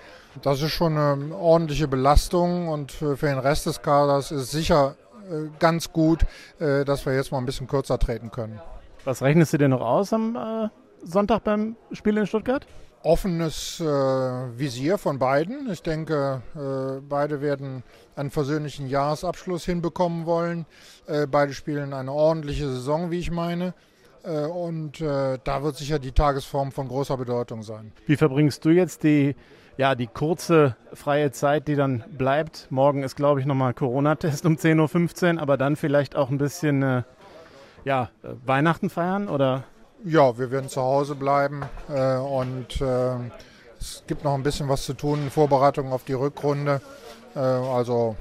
Das 0.43 0.61
ist 0.61 0.73
schon 0.73 0.99
eine 0.99 1.37
ordentliche 1.37 1.87
Belastung 1.87 2.67
und 2.67 2.91
für 2.91 3.15
den 3.15 3.39
Rest 3.39 3.67
des 3.67 3.81
Kaders 3.81 4.33
ist 4.33 4.51
sicher 4.51 4.97
äh, 5.31 5.49
ganz 5.61 5.93
gut, 5.93 6.27
dass 6.59 7.07
wir 7.07 7.15
jetzt 7.15 7.31
mal 7.31 7.39
ein 7.39 7.47
bisschen 7.47 7.69
kürzer 7.69 7.97
treten 8.01 8.33
können. 8.33 8.61
Was 9.05 9.23
rechnest 9.23 9.53
du 9.53 9.59
dir 9.59 9.69
noch 9.69 9.83
aus 9.83 10.13
am 10.13 10.69
Sonntag 11.05 11.45
beim 11.45 11.77
Spiel 11.93 12.17
in 12.17 12.27
Stuttgart? 12.27 12.67
Offenes 13.03 13.81
äh, 13.81 13.85
Visier 13.85 14.99
von 14.99 15.19
beiden. 15.19 15.71
Ich 15.71 15.83
denke, 15.83 16.43
äh, 16.55 17.01
beide 17.01 17.41
werden 17.41 17.83
einen 18.15 18.31
versöhnlichen 18.31 18.89
Jahresabschluss 18.89 19.65
hinbekommen 19.65 20.27
wollen. 20.27 20.67
Äh, 21.07 21.27
beide 21.27 21.55
spielen 21.55 21.95
eine 21.95 22.13
ordentliche 22.13 22.69
Saison, 22.69 23.11
wie 23.11 23.19
ich 23.19 23.31
meine. 23.31 23.75
Äh, 24.23 24.45
und 24.45 25.01
äh, 25.01 25.39
da 25.43 25.63
wird 25.63 25.77
sicher 25.77 25.99
die 25.99 26.13
Tagesform 26.13 26.73
von 26.73 26.89
großer 26.89 27.17
Bedeutung 27.17 27.63
sein. 27.63 27.93
Wie 28.07 28.17
verbringst 28.17 28.65
du 28.65 28.71
jetzt 28.71 29.03
die, 29.03 29.35
ja, 29.79 29.95
die 29.95 30.07
kurze 30.07 30.77
freie 30.93 31.33
Zeit, 31.33 31.69
die 31.69 31.77
dann 31.77 32.05
bleibt? 32.17 32.67
Morgen 32.71 33.03
ist, 33.03 33.17
glaube 33.17 33.41
ich, 33.41 33.47
nochmal 33.47 33.73
Corona-Test 33.73 34.45
um 34.45 34.57
10.15 34.57 35.37
Uhr, 35.37 35.43
aber 35.43 35.57
dann 35.57 35.77
vielleicht 35.77 36.17
auch 36.17 36.29
ein 36.29 36.39
bisschen 36.39 36.83
äh, 36.83 37.03
ja, 37.85 38.11
Weihnachten 38.23 38.91
feiern 38.91 39.29
oder 39.29 39.65
ja, 40.05 40.39
wir 40.39 40.51
werden 40.51 40.69
zu 40.69 40.81
Hause 40.81 41.15
bleiben 41.15 41.63
äh, 41.89 42.17
und 42.17 42.81
äh, 42.81 43.17
es 43.81 44.03
gibt 44.07 44.25
noch 44.25 44.35
ein 44.35 44.43
bisschen 44.43 44.69
was 44.69 44.85
zu 44.85 44.95
tun, 44.95 45.31
Vorbereitung 45.31 45.93
auf 45.93 46.05
die 46.05 46.13
Rückrunde. 46.13 46.81
Äh, 47.35 47.39
also 47.39 48.17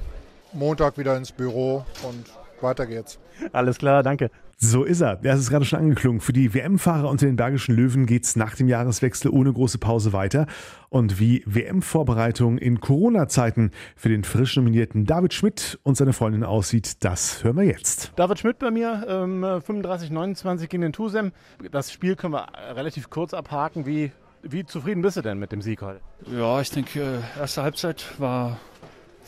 Montag 0.53 0.97
wieder 0.97 1.15
ins 1.15 1.31
Büro 1.31 1.85
und 2.03 2.25
weiter 2.61 2.85
geht's. 2.85 3.19
Alles 3.51 3.77
klar, 3.77 4.03
danke. 4.03 4.29
So 4.61 4.83
ist 4.83 4.99
er. 4.99 5.21
Ja, 5.23 5.33
es 5.33 5.39
ist 5.39 5.51
gerade 5.51 5.63
schon 5.63 5.79
angeklungen. 5.79 6.19
Für 6.19 6.33
die 6.33 6.53
WM-Fahrer 6.53 7.09
unter 7.09 7.25
den 7.25 7.37
Bergischen 7.37 7.77
Löwen 7.77 8.05
geht 8.05 8.25
es 8.25 8.35
nach 8.35 8.55
dem 8.55 8.67
Jahreswechsel 8.67 9.31
ohne 9.31 9.53
große 9.53 9.77
Pause 9.77 10.11
weiter. 10.11 10.47
Und 10.89 11.17
wie 11.17 11.43
WM-Vorbereitung 11.45 12.57
in 12.57 12.81
Corona-Zeiten 12.81 13.71
für 13.95 14.09
den 14.09 14.25
frisch 14.25 14.57
nominierten 14.57 15.05
David 15.05 15.33
Schmidt 15.33 15.79
und 15.83 15.95
seine 15.95 16.11
Freundin 16.11 16.43
aussieht, 16.43 17.05
das 17.05 17.41
hören 17.41 17.55
wir 17.55 17.63
jetzt. 17.63 18.11
David 18.17 18.39
Schmidt 18.39 18.59
bei 18.59 18.69
mir, 18.69 19.05
ähm, 19.07 19.45
35-29 19.45 20.67
gegen 20.67 20.81
den 20.81 20.91
Tusem. 20.91 21.31
Das 21.71 21.93
Spiel 21.93 22.17
können 22.17 22.33
wir 22.33 22.47
relativ 22.75 23.09
kurz 23.09 23.33
abhaken. 23.33 23.85
Wie, 23.85 24.11
wie 24.43 24.65
zufrieden 24.65 25.01
bist 25.01 25.15
du 25.15 25.21
denn 25.21 25.39
mit 25.39 25.53
dem 25.53 25.61
Sieg 25.61 25.81
heute? 25.81 26.01
Ja, 26.29 26.59
ich 26.59 26.69
denke, 26.69 26.99
äh, 26.99 27.39
erste 27.39 27.63
Halbzeit 27.63 28.03
war 28.17 28.59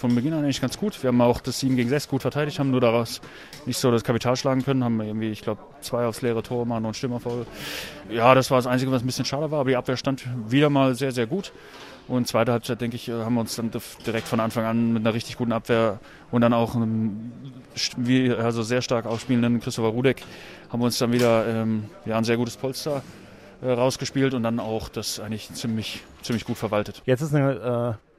von 0.01 0.15
Beginn 0.15 0.34
an 0.34 0.43
eigentlich 0.43 0.60
ganz 0.62 0.77
gut. 0.77 1.01
Wir 1.03 1.10
haben 1.10 1.22
auch 1.22 1.39
das 1.39 1.60
7 1.60 1.75
gegen 1.75 1.88
6 1.88 2.08
gut 2.08 2.24
verteidigt, 2.24 2.60
haben 2.60 2.72
nur 2.72 2.81
daraus 2.81 3.22
nicht 3.67 3.77
so 3.77 3.91
das 3.91 4.03
Kapital 4.03 4.36
schlagen 4.36 4.63
können, 4.63 4.84
haben 4.84 5.00
irgendwie, 5.00 5.29
ich 5.29 5.41
glaube, 5.41 5.62
zwei 5.81 6.05
aufs 6.05 6.24
leere 6.24 6.41
Tor 6.41 6.65
machen 6.65 6.86
und 6.86 6.98
Stürmer 6.98 7.20
voll. 7.20 7.46
Ja, 8.10 8.34
das 8.34 8.50
war 8.50 8.58
das 8.58 8.65
Einzige, 8.65 8.91
was 8.91 9.03
ein 9.03 9.05
bisschen 9.05 9.25
schade 9.25 9.51
war, 9.51 9.60
aber 9.60 9.70
die 9.70 9.75
Abwehr 9.75 9.98
stand 9.98 10.24
wieder 10.50 10.70
mal 10.70 10.96
sehr, 10.96 11.12
sehr 11.12 11.27
gut. 11.27 11.53
Und 12.08 12.27
zweite 12.27 12.51
Halbzeit, 12.51 12.81
denke 12.81 12.96
ich, 12.96 13.10
haben 13.10 13.36
wir 13.36 13.41
uns 13.41 13.55
dann 13.55 13.70
direkt 14.05 14.27
von 14.27 14.39
Anfang 14.39 14.65
an 14.65 14.91
mit 14.91 15.05
einer 15.05 15.13
richtig 15.13 15.38
guten 15.38 15.51
Abwehr 15.51 16.00
und 16.31 16.41
dann 16.41 16.51
auch 16.51 16.75
einem 16.75 17.31
also 18.39 18.63
sehr 18.63 18.81
stark 18.81 19.05
ausspielenden 19.05 19.62
Christopher 19.62 19.89
Rudek 19.89 20.24
haben 20.70 20.81
wir 20.81 20.86
uns 20.86 20.98
dann 20.98 21.13
wieder 21.13 21.48
ähm, 21.48 21.86
ja, 22.05 22.17
ein 22.17 22.24
sehr 22.24 22.38
gutes 22.38 22.58
Polster 22.58 23.03
äh, 23.62 23.70
rausgespielt 23.70 24.34
und 24.34 24.41
dann 24.43 24.60
auch 24.60 24.89
das 24.89 25.20
eigentlich 25.20 25.53
ziemlich, 25.53 26.01
ziemlich 26.24 26.43
gut 26.43 26.58
verwaltet. 26.58 27.01
Jetzt 27.05 27.22
ist 27.22 27.36
eine 27.36 27.98
äh 27.98 28.10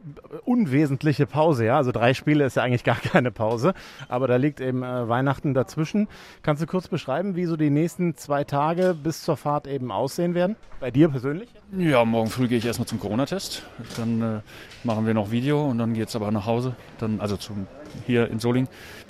unwesentliche 0.45 1.27
Pause, 1.27 1.67
ja. 1.67 1.77
Also 1.77 1.93
drei 1.93 2.15
Spiele 2.15 2.45
ist 2.45 2.57
ja 2.57 2.63
eigentlich 2.63 2.85
gar 2.85 2.97
keine 3.01 3.31
Pause, 3.31 3.75
aber 4.09 4.27
da 4.27 4.37
liegt 4.37 4.61
eben 4.61 4.83
äh, 4.83 5.09
Weihnachten 5.09 5.55
dazwischen. 5.55 6.09
Kannst 6.43 6.63
du 6.63 6.67
kurz 6.67 6.89
beschreiben, 6.89 7.37
wie 7.37 7.47
so 7.47 7.57
die 7.57 7.71
nächsten 7.71 8.17
zwei 8.17 8.45
Tage 8.45 8.95
bis 9.01 9.23
zur 9.23 9.37
Fahrt 9.37 9.67
eben 9.67 9.91
aussehen 9.93 10.35
werden? 10.35 10.57
Bei 10.81 10.91
dir 10.91 11.09
persönlich? 11.09 11.49
Ja, 11.77 12.05
morgen 12.05 12.31
früh 12.31 12.49
gehe 12.49 12.59
ich 12.59 12.67
erstmal 12.67 12.87
zum 12.87 12.99
Corona-Test. 12.99 13.63
Dann 13.97 14.23
äh, 14.23 14.41
machen 14.85 15.07
wir 15.07 15.15
noch 15.15 15.31
Video 15.31 15.65
und 15.65 15.79
dann 15.79 15.95
geht 15.95 16.09
es 16.09 16.17
aber 16.17 16.31
nach 16.31 16.47
Hause. 16.47 16.75
Dann, 16.99 17.21
also 17.21 17.37
zum, 17.37 17.67
hier 18.07 18.29
in 18.31 18.41
Soling. 18.41 18.69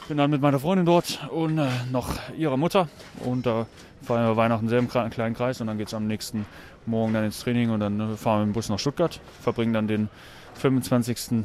Bin 0.09 0.17
dann 0.17 0.31
mit 0.31 0.43
meiner 0.43 0.59
Freundin 0.59 0.85
dort 0.85 1.27
und 1.31 1.59
äh, 1.59 1.69
noch 1.91 2.11
ihrer 2.37 2.57
Mutter. 2.57 2.89
Und 3.25 3.47
da 3.47 3.67
feiern 4.03 4.27
wir 4.29 4.37
Weihnachten 4.37 4.69
sehr 4.69 4.81
im 4.81 4.89
kleinen 4.89 5.35
Kreis 5.35 5.61
und 5.61 5.69
dann 5.69 5.79
geht 5.79 5.89
es 5.89 5.95
am 5.95 6.07
nächsten 6.07 6.45
Morgen 6.87 7.15
dann 7.15 7.25
ins 7.25 7.41
Training 7.41 7.71
und 7.71 7.81
dann 7.81 8.01
äh, 8.01 8.17
fahren 8.17 8.41
wir 8.41 8.47
mit 8.47 8.55
dem 8.55 8.55
Bus 8.55 8.69
nach 8.69 8.79
Stuttgart, 8.79 9.21
verbringen 9.41 9.73
dann 9.73 9.87
den 9.87 10.09
25. 10.55 11.45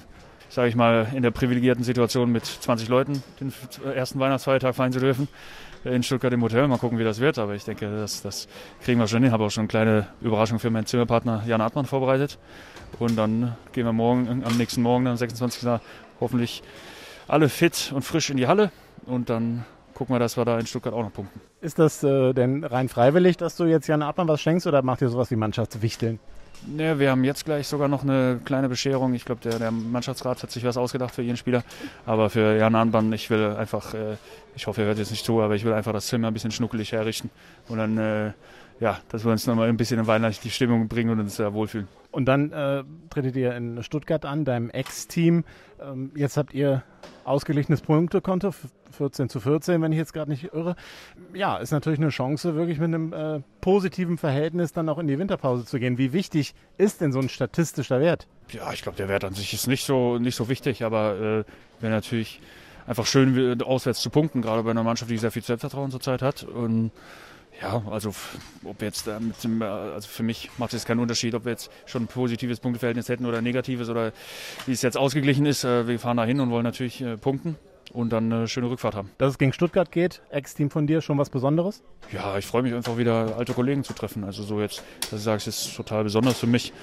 sage 0.50 0.70
ich 0.70 0.76
mal, 0.76 1.08
in 1.14 1.24
der 1.24 1.32
privilegierten 1.32 1.84
Situation 1.84 2.32
mit 2.32 2.46
20 2.46 2.88
Leuten 2.88 3.22
den 3.40 3.54
ersten 3.94 4.20
Weihnachtsfeiertag 4.20 4.76
feiern 4.76 4.94
zu 4.94 5.00
dürfen 5.00 5.28
in 5.84 6.04
Stuttgart 6.04 6.34
im 6.34 6.42
Hotel. 6.42 6.68
Mal 6.68 6.78
gucken, 6.78 7.00
wie 7.00 7.04
das 7.04 7.20
wird. 7.20 7.38
Aber 7.38 7.56
ich 7.56 7.64
denke, 7.64 7.90
das, 7.90 8.22
das 8.22 8.48
kriegen 8.82 9.00
wir 9.00 9.08
schon 9.08 9.20
hin. 9.20 9.28
Ich 9.28 9.34
habe 9.34 9.44
auch 9.44 9.52
schon 9.52 9.62
eine 9.62 9.68
kleine 9.68 10.08
Überraschung 10.22 10.60
für 10.60 10.70
meinen 10.70 10.86
Zimmerpartner 10.86 11.44
Jan 11.46 11.62
Artmann 11.62 11.86
vorbereitet. 11.86 12.38
Und 13.00 13.16
dann 13.16 13.56
gehen 13.74 13.86
wir 13.86 13.94
morgen, 13.94 14.44
am 14.44 14.58
nächsten 14.58 14.82
Morgen, 14.82 15.08
am 15.08 15.18
26. 15.18 15.68
hoffentlich 16.20 16.64
alle 17.28 17.50
fit 17.50 17.92
und 17.94 18.04
frisch 18.04 18.30
in 18.30 18.38
die 18.38 18.48
Halle. 18.48 18.72
Und 19.06 19.30
dann 19.30 19.66
gucken 19.98 20.14
wir, 20.14 20.20
dass 20.20 20.38
wir 20.38 20.46
da 20.46 20.60
in 20.60 20.68
Stuttgart 20.68 20.94
auch 20.94 21.02
noch 21.02 21.12
punkten. 21.12 21.42
Ist 21.60 21.80
das 21.80 22.04
äh, 22.04 22.32
denn 22.34 22.64
rein 22.64 22.88
freiwillig, 22.88 23.36
dass 23.36 23.56
du 23.56 23.66
jetzt 23.66 23.88
Jan 23.88 24.04
Artmann 24.04 24.28
was 24.28 24.40
schenkst 24.40 24.68
oder 24.68 24.84
macht 24.84 25.02
ihr 25.02 25.10
sowas 25.10 25.32
wie 25.32 25.36
Mannschaftswichteln? 25.36 26.20
Ne, 26.68 27.00
wir 27.00 27.10
haben 27.10 27.24
jetzt 27.24 27.46
gleich 27.46 27.68
sogar 27.68 27.88
noch 27.88 28.04
eine 28.04 28.40
kleine 28.46 28.70
Bescherung. 28.70 29.16
Ich 29.16 29.26
glaube, 29.26 29.42
der, 29.42 29.58
der, 29.58 29.72
Mannschaftsrat 29.72 30.44
hat 30.44 30.52
sich 30.52 30.64
was 30.64 30.78
ausgedacht 30.78 31.16
für 31.16 31.24
jeden 31.24 31.38
Spieler. 31.38 31.64
Aber 32.06 32.30
für 32.30 32.58
Jan 32.58 32.76
Arnbahn, 32.76 33.12
ich 33.12 33.30
will 33.32 33.56
einfach, 33.58 33.96
äh, 33.96 34.18
ich 34.56 34.68
hoffe, 34.68 34.82
er 34.82 34.88
hört 34.88 35.00
jetzt 35.00 35.10
nicht 35.10 35.26
zu, 35.26 35.42
aber 35.42 35.56
ich 35.56 35.66
will 35.66 35.74
einfach 35.74 35.94
das 35.94 36.06
Zimmer 36.06 36.28
ein 36.28 36.34
bisschen 36.34 36.52
schnuckelig 36.52 36.92
herrichten. 36.92 37.32
Und 37.68 37.80
dann, 37.80 37.98
äh, 37.98 38.32
ja, 38.80 39.00
dass 39.10 39.26
wir 39.26 39.32
uns 39.32 39.48
nochmal 39.48 39.70
ein 39.70 39.78
bisschen 39.78 40.00
in 40.00 40.08
weihnachtliche 40.08 40.54
Stimmung 40.54 40.88
bringen 40.88 41.10
und 41.12 41.20
uns 41.20 41.38
da 41.38 41.54
wohlfühlen. 41.54 41.88
Und 42.12 42.26
dann 42.26 42.52
äh, 42.52 42.84
tretet 43.10 43.36
ihr 43.36 43.56
in 43.56 43.84
Stuttgart 43.84 44.26
an, 44.26 44.46
deinem 44.46 44.70
Ex-Team. 44.70 45.44
Ähm, 45.82 46.12
jetzt 46.16 46.38
habt 46.38 46.54
ihr 46.54 46.84
ausgeglichenes 47.26 47.82
Punktekonto, 47.82 48.54
14 48.92 49.30
zu 49.30 49.40
14, 49.40 49.82
wenn 49.82 49.92
ich 49.92 49.98
jetzt 49.98 50.14
gerade 50.14 50.32
nicht 50.32 50.54
irre. 50.54 50.76
Ja, 51.34 51.58
ist 51.58 51.72
natürlich 51.72 52.00
eine 52.00 52.10
Chance, 52.10 52.56
wirklich 52.56 52.80
mit 52.80 52.94
einem 52.94 53.14
äh, 53.14 53.42
positiven 53.62 54.18
Verhältnis 54.18 54.72
dann 54.72 54.90
auch 54.90 54.98
in 54.98 55.08
die 55.08 55.20
Winterpause 55.20 55.66
zu 55.66 55.80
gehen. 55.80 55.98
Wie 55.98 56.14
wichtig 56.14 56.56
ist 56.78 57.02
denn 57.02 57.12
so 57.12 57.20
ein 57.20 57.30
statistischer 57.30 58.00
Wert? 58.00 58.28
Ja, 58.50 58.72
ich 58.72 58.82
glaube, 58.82 58.98
der 58.98 59.10
Wert 59.10 59.24
an 59.24 59.34
sich 59.34 59.54
ist 59.54 59.68
nicht 59.68 59.86
so, 59.86 60.18
nicht 60.18 60.36
so 60.36 60.50
wichtig, 60.50 60.84
aber 60.84 61.16
äh, 61.16 61.82
wäre 61.82 61.94
natürlich 61.94 62.42
einfach 62.88 63.06
schön, 63.06 63.62
auswärts 63.62 64.00
zu 64.00 64.10
punkten, 64.10 64.42
gerade 64.42 64.64
bei 64.64 64.72
einer 64.72 64.84
Mannschaft, 64.84 65.12
die 65.12 65.18
sehr 65.18 65.32
viel 65.32 65.44
Selbstvertrauen 65.44 65.92
zurzeit 65.92 66.22
hat. 66.22 66.44
Und 66.44 66.92
ja, 67.62 67.84
also 67.90 68.14
ob 68.64 68.82
jetzt 68.82 69.08
äh, 69.08 69.20
mit 69.20 69.44
dem, 69.44 69.62
also 69.62 70.08
für 70.08 70.24
mich 70.24 70.50
macht 70.58 70.74
es 70.74 70.86
keinen 70.86 71.00
Unterschied, 71.00 71.34
ob 71.36 71.46
wir 71.46 71.52
jetzt 71.52 71.72
schon 71.86 72.04
ein 72.04 72.08
positives 72.08 72.60
Punkteverhältnis 72.60 73.10
hätten 73.10 73.26
oder 73.26 73.40
ein 73.40 73.44
negatives 73.44 73.90
oder 73.90 74.12
wie 74.66 74.72
es 74.72 74.82
jetzt 74.82 74.98
ausgeglichen 74.98 75.46
ist. 75.46 75.64
Äh, 75.64 75.88
wir 75.88 76.00
fahren 76.00 76.18
da 76.18 76.26
hin 76.26 76.40
und 76.40 76.50
wollen 76.50 76.64
natürlich 76.64 77.02
äh, 77.02 77.18
punkten 77.18 77.56
und 77.94 78.12
dann 78.12 78.32
eine 78.32 78.48
schöne 78.48 78.70
Rückfahrt 78.70 78.96
haben. 78.96 79.12
Dass 79.18 79.32
es 79.32 79.38
gegen 79.38 79.54
Stuttgart 79.54 79.92
geht, 79.92 80.22
Ex-Team 80.30 80.70
von 80.70 80.88
dir, 80.88 81.02
schon 81.02 81.18
was 81.18 81.30
Besonderes? 81.30 81.84
Ja, 82.12 82.38
ich 82.38 82.46
freue 82.46 82.62
mich 82.62 82.74
einfach 82.74 82.98
wieder 82.98 83.36
alte 83.38 83.54
Kollegen 83.54 83.84
zu 83.84 83.94
treffen. 83.94 84.24
Also 84.24 84.44
so 84.44 84.62
jetzt, 84.62 84.84
dass 85.10 85.20
ich 85.20 85.26
sage, 85.26 85.38
es 85.38 85.48
ist 85.48 85.76
total 85.76 86.04
besonders 86.04 86.40
für 86.40 86.48
mich. 86.48 86.74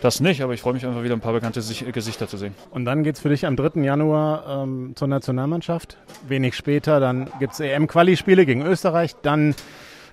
Das 0.00 0.20
nicht, 0.20 0.42
aber 0.42 0.54
ich 0.54 0.60
freue 0.60 0.74
mich 0.74 0.86
einfach 0.86 1.02
wieder 1.02 1.14
ein 1.14 1.20
paar 1.20 1.32
bekannte 1.32 1.60
Gesichter 1.60 2.28
zu 2.28 2.36
sehen. 2.36 2.54
Und 2.70 2.84
dann 2.84 3.02
geht 3.02 3.16
es 3.16 3.20
für 3.20 3.28
dich 3.28 3.46
am 3.46 3.56
3. 3.56 3.82
Januar 3.82 4.62
ähm, 4.64 4.92
zur 4.94 5.08
Nationalmannschaft. 5.08 5.98
Wenig 6.26 6.54
später, 6.56 7.00
dann 7.00 7.30
gibt 7.38 7.54
es 7.54 7.60
EM-Quali-Spiele 7.60 8.46
gegen 8.46 8.62
Österreich, 8.62 9.14
dann 9.22 9.54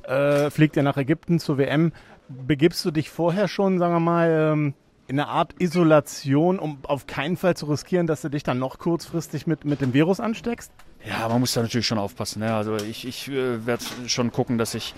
äh, 0.10 0.50
fliegt 0.50 0.76
er 0.76 0.84
nach 0.84 0.98
Ägypten 0.98 1.40
zur 1.40 1.58
WM. 1.58 1.94
Begibst 2.28 2.84
du 2.84 2.92
dich 2.92 3.10
vorher 3.10 3.48
schon, 3.48 3.80
sagen 3.80 3.94
wir 3.94 4.00
mal, 4.00 4.52
ähm, 4.54 4.74
in 5.08 5.20
eine 5.20 5.30
Art 5.30 5.56
Isolation, 5.60 6.60
um 6.60 6.80
auf 6.84 7.08
keinen 7.08 7.38
Fall 7.38 7.56
zu 7.56 7.66
riskieren, 7.68 8.08
dass 8.08 8.22
du 8.22 8.30
dich 8.30 8.44
dann 8.44 8.60
noch 8.60 8.78
kurzfristig 8.78 9.48
mit, 9.48 9.66
mit 9.66 9.82
dem 9.82 9.94
Virus 9.94 10.20
ansteckst? 10.20 10.72
Ja, 11.06 11.30
man 11.30 11.40
muss 11.40 11.54
da 11.54 11.62
natürlich 11.62 11.88
schon 11.88 11.98
aufpassen. 11.98 12.40
Ne? 12.40 12.54
Also 12.54 12.76
ich, 12.76 13.08
ich 13.08 13.30
äh, 13.30 13.66
werde 13.66 13.84
schon 14.08 14.32
gucken, 14.34 14.58
dass 14.58 14.76
ich, 14.76 14.94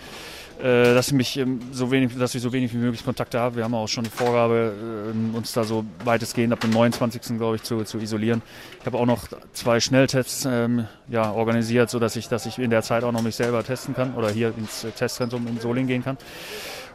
äh, 0.60 0.96
dass 0.96 1.10
ich 1.10 1.14
mich 1.14 1.38
ähm, 1.38 1.60
so 1.72 1.92
wenig, 1.92 2.18
dass 2.18 2.34
ich 2.34 2.42
so 2.42 2.52
wenig 2.52 2.74
wie 2.74 2.78
möglich 2.78 3.06
Kontakte 3.06 3.40
habe. 3.40 3.58
Wir 3.58 3.64
haben 3.64 3.76
auch 3.76 3.88
schon 3.88 4.04
die 4.04 4.10
Vorgabe, 4.10 4.74
äh, 5.14 5.38
uns 5.38 5.54
da 5.54 5.64
so 5.64 5.86
weitestgehend 6.04 6.54
ab 6.54 6.60
dem 6.62 6.72
29. 6.72 7.38
glaube 7.38 7.58
ich 7.58 7.64
zu, 7.64 7.84
zu 7.84 8.00
isolieren. 8.00 8.42
Ich 8.80 8.86
habe 8.88 8.98
auch 8.98 9.06
noch 9.06 9.28
zwei 9.54 9.80
Schnelltests 9.80 10.46
ähm, 10.46 10.88
ja, 11.08 11.32
organisiert, 11.32 11.92
sodass 11.92 12.16
ich, 12.16 12.28
dass 12.28 12.48
ich 12.48 12.58
in 12.58 12.72
der 12.72 12.82
Zeit 12.82 13.04
auch 13.04 13.12
noch 13.12 13.22
mich 13.22 13.36
selber 13.36 13.64
testen 13.64 13.94
kann 13.94 14.16
oder 14.16 14.32
hier 14.32 14.54
ins 14.58 14.88
Testzentrum 14.98 15.46
in 15.46 15.60
Soling 15.60 15.86
gehen 15.86 16.04
kann. 16.04 16.18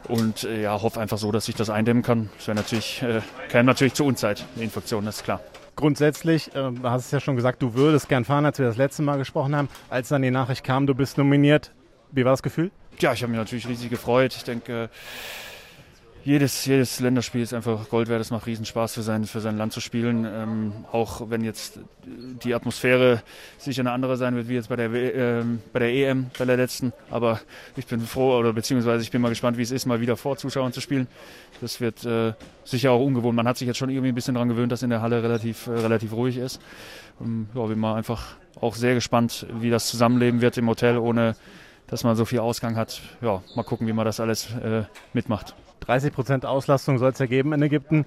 Und 0.09 0.43
äh, 0.43 0.63
ja, 0.63 0.81
hoffe 0.81 0.99
einfach 0.99 1.17
so, 1.17 1.31
dass 1.31 1.47
ich 1.47 1.55
das 1.55 1.69
eindämmen 1.69 2.03
kann. 2.03 2.29
Das 2.37 2.47
wäre 2.47 2.55
natürlich, 2.55 3.01
äh, 3.03 3.21
käme 3.49 3.63
natürlich 3.63 3.93
zur 3.93 4.05
Unzeit, 4.05 4.45
eine 4.55 4.65
Infektion, 4.65 5.05
das 5.05 5.17
ist 5.17 5.23
klar 5.23 5.39
grundsätzlich, 5.77 6.53
äh, 6.53 6.71
du 6.71 6.83
hast 6.83 7.05
es 7.05 7.11
ja 7.11 7.21
schon 7.21 7.37
gesagt, 7.37 7.61
du 7.61 7.73
würdest 7.73 8.09
gern 8.09 8.25
fahren, 8.25 8.45
als 8.45 8.59
wir 8.59 8.65
das 8.65 8.75
letzte 8.75 9.03
Mal 9.03 9.17
gesprochen 9.17 9.55
haben. 9.55 9.69
Als 9.89 10.09
dann 10.09 10.21
die 10.21 10.31
Nachricht 10.31 10.65
kam, 10.65 10.85
du 10.85 10.93
bist 10.93 11.17
nominiert, 11.17 11.71
wie 12.11 12.25
war 12.25 12.33
das 12.33 12.43
Gefühl? 12.43 12.71
Ja, 12.99 13.13
ich 13.13 13.21
habe 13.21 13.31
mich 13.31 13.39
natürlich 13.39 13.67
riesig 13.67 13.89
gefreut. 13.89 14.35
Ich 14.35 14.43
denke, 14.43 14.89
jedes, 16.27 16.65
jedes 16.65 16.99
Länderspiel 16.99 17.41
ist 17.41 17.53
einfach 17.53 17.87
Gold 17.87 18.09
wert. 18.09 18.19
Es 18.19 18.31
macht 18.31 18.47
Riesenspaß 18.47 18.95
für 18.95 19.01
sein, 19.01 19.23
für 19.23 19.39
sein 19.39 19.57
Land 19.57 19.71
zu 19.71 19.79
spielen. 19.79 20.25
Ähm, 20.25 20.73
auch 20.91 21.29
wenn 21.29 21.41
jetzt 21.41 21.79
die 22.05 22.53
Atmosphäre 22.53 23.23
sicher 23.57 23.81
eine 23.81 23.91
andere 23.91 24.17
sein 24.17 24.35
wird 24.35 24.49
wie 24.49 24.55
jetzt 24.55 24.67
bei 24.67 24.75
der, 24.75 24.91
äh, 24.91 25.43
bei 25.71 25.79
der 25.79 25.93
EM, 25.93 26.29
bei 26.37 26.43
der 26.43 26.57
letzten. 26.57 26.91
Aber 27.09 27.39
ich 27.77 27.87
bin 27.87 28.01
froh 28.01 28.37
oder 28.37 28.51
beziehungsweise 28.51 29.03
ich 29.03 29.11
bin 29.11 29.21
mal 29.21 29.29
gespannt, 29.29 29.57
wie 29.57 29.61
es 29.61 29.71
ist, 29.71 29.85
mal 29.85 30.01
wieder 30.01 30.17
vor 30.17 30.35
Zuschauern 30.35 30.73
zu 30.73 30.81
spielen. 30.81 31.07
Das 31.61 31.79
wird 31.79 32.03
äh, 32.03 32.33
sicher 32.65 32.91
auch 32.91 33.05
ungewohnt. 33.05 33.37
Man 33.37 33.47
hat 33.47 33.57
sich 33.57 33.65
jetzt 33.65 33.77
schon 33.77 33.89
irgendwie 33.89 34.09
ein 34.09 34.15
bisschen 34.15 34.33
daran 34.33 34.49
gewöhnt, 34.49 34.73
dass 34.73 34.83
in 34.83 34.89
der 34.89 35.01
Halle 35.01 35.23
relativ, 35.23 35.67
äh, 35.67 35.71
relativ 35.71 36.11
ruhig 36.11 36.35
ist. 36.35 36.59
Ähm, 37.21 37.47
ja, 37.55 37.65
bin 37.67 37.79
mal 37.79 37.95
einfach 37.95 38.35
auch 38.59 38.75
sehr 38.75 38.95
gespannt, 38.95 39.45
wie 39.61 39.69
das 39.69 39.87
Zusammenleben 39.87 40.41
wird 40.41 40.57
im 40.57 40.67
Hotel, 40.67 40.97
ohne 40.97 41.37
dass 41.87 42.03
man 42.03 42.17
so 42.17 42.25
viel 42.25 42.39
Ausgang 42.39 42.75
hat. 42.75 42.99
Ja, 43.21 43.41
mal 43.55 43.63
gucken, 43.63 43.87
wie 43.87 43.93
man 43.93 44.03
das 44.03 44.19
alles 44.19 44.53
äh, 44.55 44.83
mitmacht. 45.13 45.55
30 45.81 46.13
Prozent 46.13 46.45
Auslastung 46.45 46.97
soll 46.97 47.11
es 47.11 47.19
ja 47.19 47.25
geben 47.25 47.53
in 47.53 47.61
Ägypten. 47.61 48.05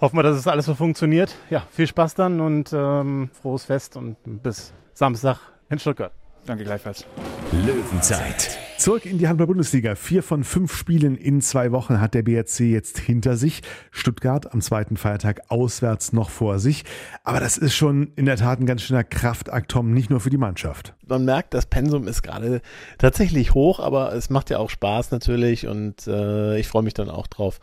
Hoffen 0.00 0.16
wir, 0.16 0.22
dass 0.22 0.36
es 0.36 0.46
alles 0.46 0.66
so 0.66 0.74
funktioniert. 0.74 1.34
Ja, 1.50 1.64
viel 1.70 1.86
Spaß 1.86 2.14
dann 2.14 2.40
und 2.40 2.72
ähm, 2.72 3.30
frohes 3.40 3.64
Fest 3.64 3.96
und 3.96 4.16
bis 4.24 4.72
Samstag 4.94 5.38
in 5.70 5.78
Stuttgart. 5.78 6.12
Danke 6.46 6.64
gleichfalls. 6.64 7.04
Löwenzeit. 7.52 8.58
Zurück 8.78 9.06
in 9.06 9.18
die 9.18 9.26
Handball-Bundesliga. 9.26 9.96
Vier 9.96 10.22
von 10.22 10.44
fünf 10.44 10.72
Spielen 10.72 11.16
in 11.16 11.40
zwei 11.40 11.72
Wochen 11.72 12.00
hat 12.00 12.14
der 12.14 12.22
BRC 12.22 12.60
jetzt 12.60 12.96
hinter 12.96 13.36
sich. 13.36 13.62
Stuttgart 13.90 14.54
am 14.54 14.60
zweiten 14.60 14.96
Feiertag 14.96 15.42
auswärts 15.48 16.12
noch 16.12 16.30
vor 16.30 16.60
sich. 16.60 16.84
Aber 17.24 17.40
das 17.40 17.58
ist 17.58 17.74
schon 17.74 18.12
in 18.14 18.24
der 18.24 18.36
Tat 18.36 18.60
ein 18.60 18.66
ganz 18.66 18.82
schöner 18.82 19.02
Kraftakt, 19.02 19.72
Tom, 19.72 19.92
nicht 19.92 20.10
nur 20.10 20.20
für 20.20 20.30
die 20.30 20.36
Mannschaft. 20.36 20.94
Man 21.04 21.24
merkt, 21.24 21.54
das 21.54 21.66
Pensum 21.66 22.06
ist 22.06 22.22
gerade 22.22 22.62
tatsächlich 22.98 23.52
hoch, 23.52 23.80
aber 23.80 24.14
es 24.14 24.30
macht 24.30 24.48
ja 24.48 24.58
auch 24.58 24.70
Spaß 24.70 25.10
natürlich 25.10 25.66
und 25.66 26.06
äh, 26.06 26.56
ich 26.56 26.68
freue 26.68 26.84
mich 26.84 26.94
dann 26.94 27.10
auch 27.10 27.26
drauf, 27.26 27.58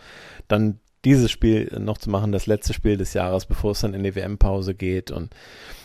dann 0.49 0.81
dieses 1.05 1.31
Spiel 1.31 1.71
noch 1.79 1.97
zu 1.97 2.09
machen, 2.09 2.33
das 2.33 2.45
letzte 2.45 2.73
Spiel 2.73 2.97
des 2.97 3.13
Jahres, 3.13 3.45
bevor 3.45 3.71
es 3.71 3.79
dann 3.79 3.93
in 3.93 4.03
die 4.03 4.15
WM-Pause 4.15 4.75
geht. 4.75 5.11
Und 5.11 5.33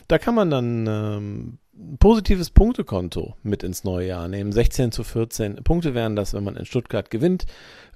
da 0.09 0.19
kann 0.19 0.35
man 0.35 0.51
dann 0.51 0.87
ähm, 0.89 1.59
positives 1.99 2.51
Punktekonto 2.51 3.37
mit 3.43 3.63
ins 3.63 3.85
neue 3.85 4.09
Jahr 4.09 4.29
nehmen. 4.29 4.53
16 4.53 4.93
zu 4.93 5.05
14 5.05 5.57
Punkte 5.57 5.95
wären 5.95 6.17
das, 6.17 6.35
wenn 6.35 6.45
man 6.45 6.57
in 6.57 6.67
Stuttgart 6.67 7.11
gewinnt. 7.11 7.47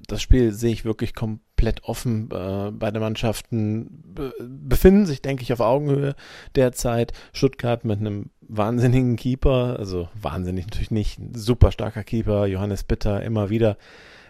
Das 0.07 0.23
Spiel 0.23 0.53
sehe 0.53 0.73
ich 0.73 0.85
wirklich 0.85 1.15
komplett 1.15 1.85
offen. 1.85 2.31
Äh, 2.31 2.71
beide 2.73 3.01
Mannschaften 3.01 4.03
be 4.15 4.33
befinden 4.41 5.07
sich, 5.07 5.23
denke 5.23 5.43
ich, 5.43 5.53
auf 5.53 5.61
Augenhöhe 5.61 6.15
derzeit. 6.55 7.13
Stuttgart 7.33 7.85
mit 7.85 8.01
einem 8.01 8.31
wahnsinnigen 8.41 9.17
Keeper, 9.17 9.77
also 9.79 10.09
wahnsinnig 10.21 10.67
natürlich 10.67 10.91
nicht, 10.91 11.19
super 11.35 11.73
starker 11.73 12.05
Keeper, 12.05 12.47
Johannes 12.47 12.85
Bitter 12.85 13.23
immer 13.23 13.51
wieder. 13.51 13.77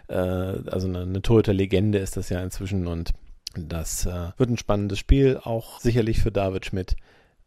Äh, 0.07 0.15
also 0.15 0.87
eine, 0.87 1.01
eine 1.01 1.21
Torhüter-Legende 1.21 1.97
ist 1.97 2.17
das 2.17 2.29
ja 2.29 2.41
inzwischen 2.41 2.87
und 2.87 3.13
das 3.57 4.05
äh, 4.05 4.29
wird 4.37 4.49
ein 4.49 4.57
spannendes 4.57 4.99
Spiel, 4.99 5.39
auch 5.41 5.79
sicherlich 5.79 6.21
für 6.21 6.31
David 6.31 6.65
Schmidt 6.65 6.95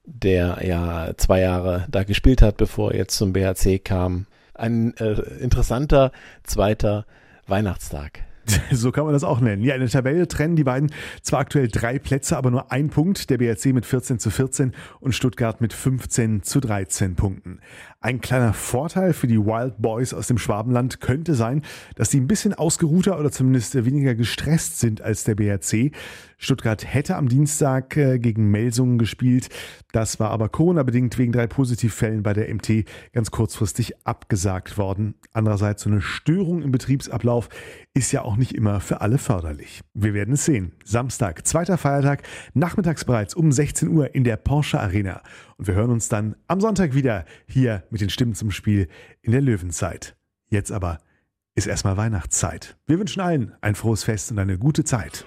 der 0.08 0.60
ja 0.64 1.12
zwei 1.16 1.40
Jahre 1.40 1.86
da 1.90 2.04
gespielt 2.04 2.42
hat, 2.42 2.56
bevor 2.56 2.92
er 2.92 2.98
jetzt 2.98 3.16
zum 3.16 3.32
BHC 3.32 3.78
kam. 3.78 4.26
Ein 4.54 4.96
äh, 4.96 5.20
interessanter 5.40 6.12
zweiter 6.42 7.04
Weihnachtstag. 7.46 8.24
So 8.72 8.92
kann 8.92 9.04
man 9.04 9.12
das 9.12 9.24
auch 9.24 9.40
nennen. 9.40 9.62
Ja, 9.62 9.74
in 9.74 9.80
der 9.80 9.90
Tabelle 9.90 10.28
trennen 10.28 10.56
die 10.56 10.64
beiden 10.64 10.90
zwar 11.22 11.40
aktuell 11.40 11.68
drei 11.68 11.98
Plätze, 11.98 12.36
aber 12.36 12.50
nur 12.50 12.72
ein 12.72 12.90
Punkt. 12.90 13.30
Der 13.30 13.38
BRC 13.38 13.66
mit 13.66 13.86
14 13.86 14.18
zu 14.18 14.30
14 14.30 14.72
und 15.00 15.14
Stuttgart 15.14 15.60
mit 15.60 15.72
15 15.72 16.42
zu 16.42 16.60
13 16.60 17.14
Punkten. 17.14 17.60
Ein 18.00 18.20
kleiner 18.20 18.52
Vorteil 18.52 19.12
für 19.12 19.26
die 19.26 19.38
Wild 19.38 19.74
Boys 19.78 20.14
aus 20.14 20.28
dem 20.28 20.38
Schwabenland 20.38 21.00
könnte 21.00 21.34
sein, 21.34 21.62
dass 21.96 22.10
sie 22.10 22.20
ein 22.20 22.28
bisschen 22.28 22.54
ausgeruhter 22.54 23.18
oder 23.18 23.30
zumindest 23.30 23.74
weniger 23.84 24.14
gestresst 24.14 24.78
sind 24.78 25.00
als 25.02 25.24
der 25.24 25.34
BRC. 25.34 25.92
Stuttgart 26.40 26.86
hätte 26.86 27.16
am 27.16 27.28
Dienstag 27.28 27.96
äh, 27.96 28.18
gegen 28.20 28.50
Melsungen 28.50 28.96
gespielt. 28.96 29.48
Das 29.92 30.20
war 30.20 30.30
aber 30.30 30.48
Corona-bedingt 30.48 31.18
wegen 31.18 31.32
drei 31.32 31.48
Positivfällen 31.48 32.22
bei 32.22 32.32
der 32.32 32.54
MT 32.54 32.84
ganz 33.12 33.32
kurzfristig 33.32 34.06
abgesagt 34.06 34.78
worden. 34.78 35.16
Andererseits 35.32 35.82
so 35.82 35.90
eine 35.90 36.00
Störung 36.00 36.62
im 36.62 36.70
Betriebsablauf 36.70 37.48
ist 37.92 38.12
ja 38.12 38.22
auch 38.22 38.36
nicht 38.36 38.54
immer 38.54 38.78
für 38.80 39.00
alle 39.00 39.18
förderlich. 39.18 39.80
Wir 39.94 40.14
werden 40.14 40.34
es 40.34 40.44
sehen. 40.44 40.72
Samstag, 40.84 41.44
zweiter 41.44 41.76
Feiertag, 41.76 42.22
nachmittags 42.54 43.04
bereits 43.04 43.34
um 43.34 43.50
16 43.50 43.88
Uhr 43.88 44.14
in 44.14 44.22
der 44.22 44.36
Porsche 44.36 44.80
Arena. 44.80 45.22
Und 45.56 45.66
wir 45.66 45.74
hören 45.74 45.90
uns 45.90 46.08
dann 46.08 46.36
am 46.46 46.60
Sonntag 46.60 46.94
wieder 46.94 47.24
hier 47.46 47.82
mit 47.90 48.00
den 48.00 48.10
Stimmen 48.10 48.34
zum 48.34 48.52
Spiel 48.52 48.88
in 49.22 49.32
der 49.32 49.40
Löwenzeit. 49.42 50.16
Jetzt 50.48 50.70
aber 50.70 50.98
ist 51.56 51.66
erstmal 51.66 51.96
Weihnachtszeit. 51.96 52.76
Wir 52.86 53.00
wünschen 53.00 53.20
allen 53.20 53.52
ein 53.60 53.74
frohes 53.74 54.04
Fest 54.04 54.30
und 54.30 54.38
eine 54.38 54.56
gute 54.56 54.84
Zeit. 54.84 55.26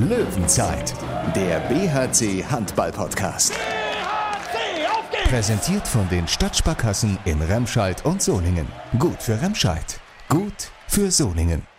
Löwenzeit, 0.00 0.94
der 1.36 1.60
BHC 1.60 2.42
Handball 2.50 2.90
Podcast. 2.90 3.52
BHC, 3.52 5.28
Präsentiert 5.28 5.86
von 5.86 6.08
den 6.08 6.26
Stadtsparkassen 6.26 7.18
in 7.26 7.42
Remscheid 7.42 8.02
und 8.06 8.22
Solingen. 8.22 8.66
Gut 8.98 9.22
für 9.22 9.40
Remscheid, 9.42 10.00
gut 10.28 10.70
für 10.88 11.10
Solingen. 11.10 11.69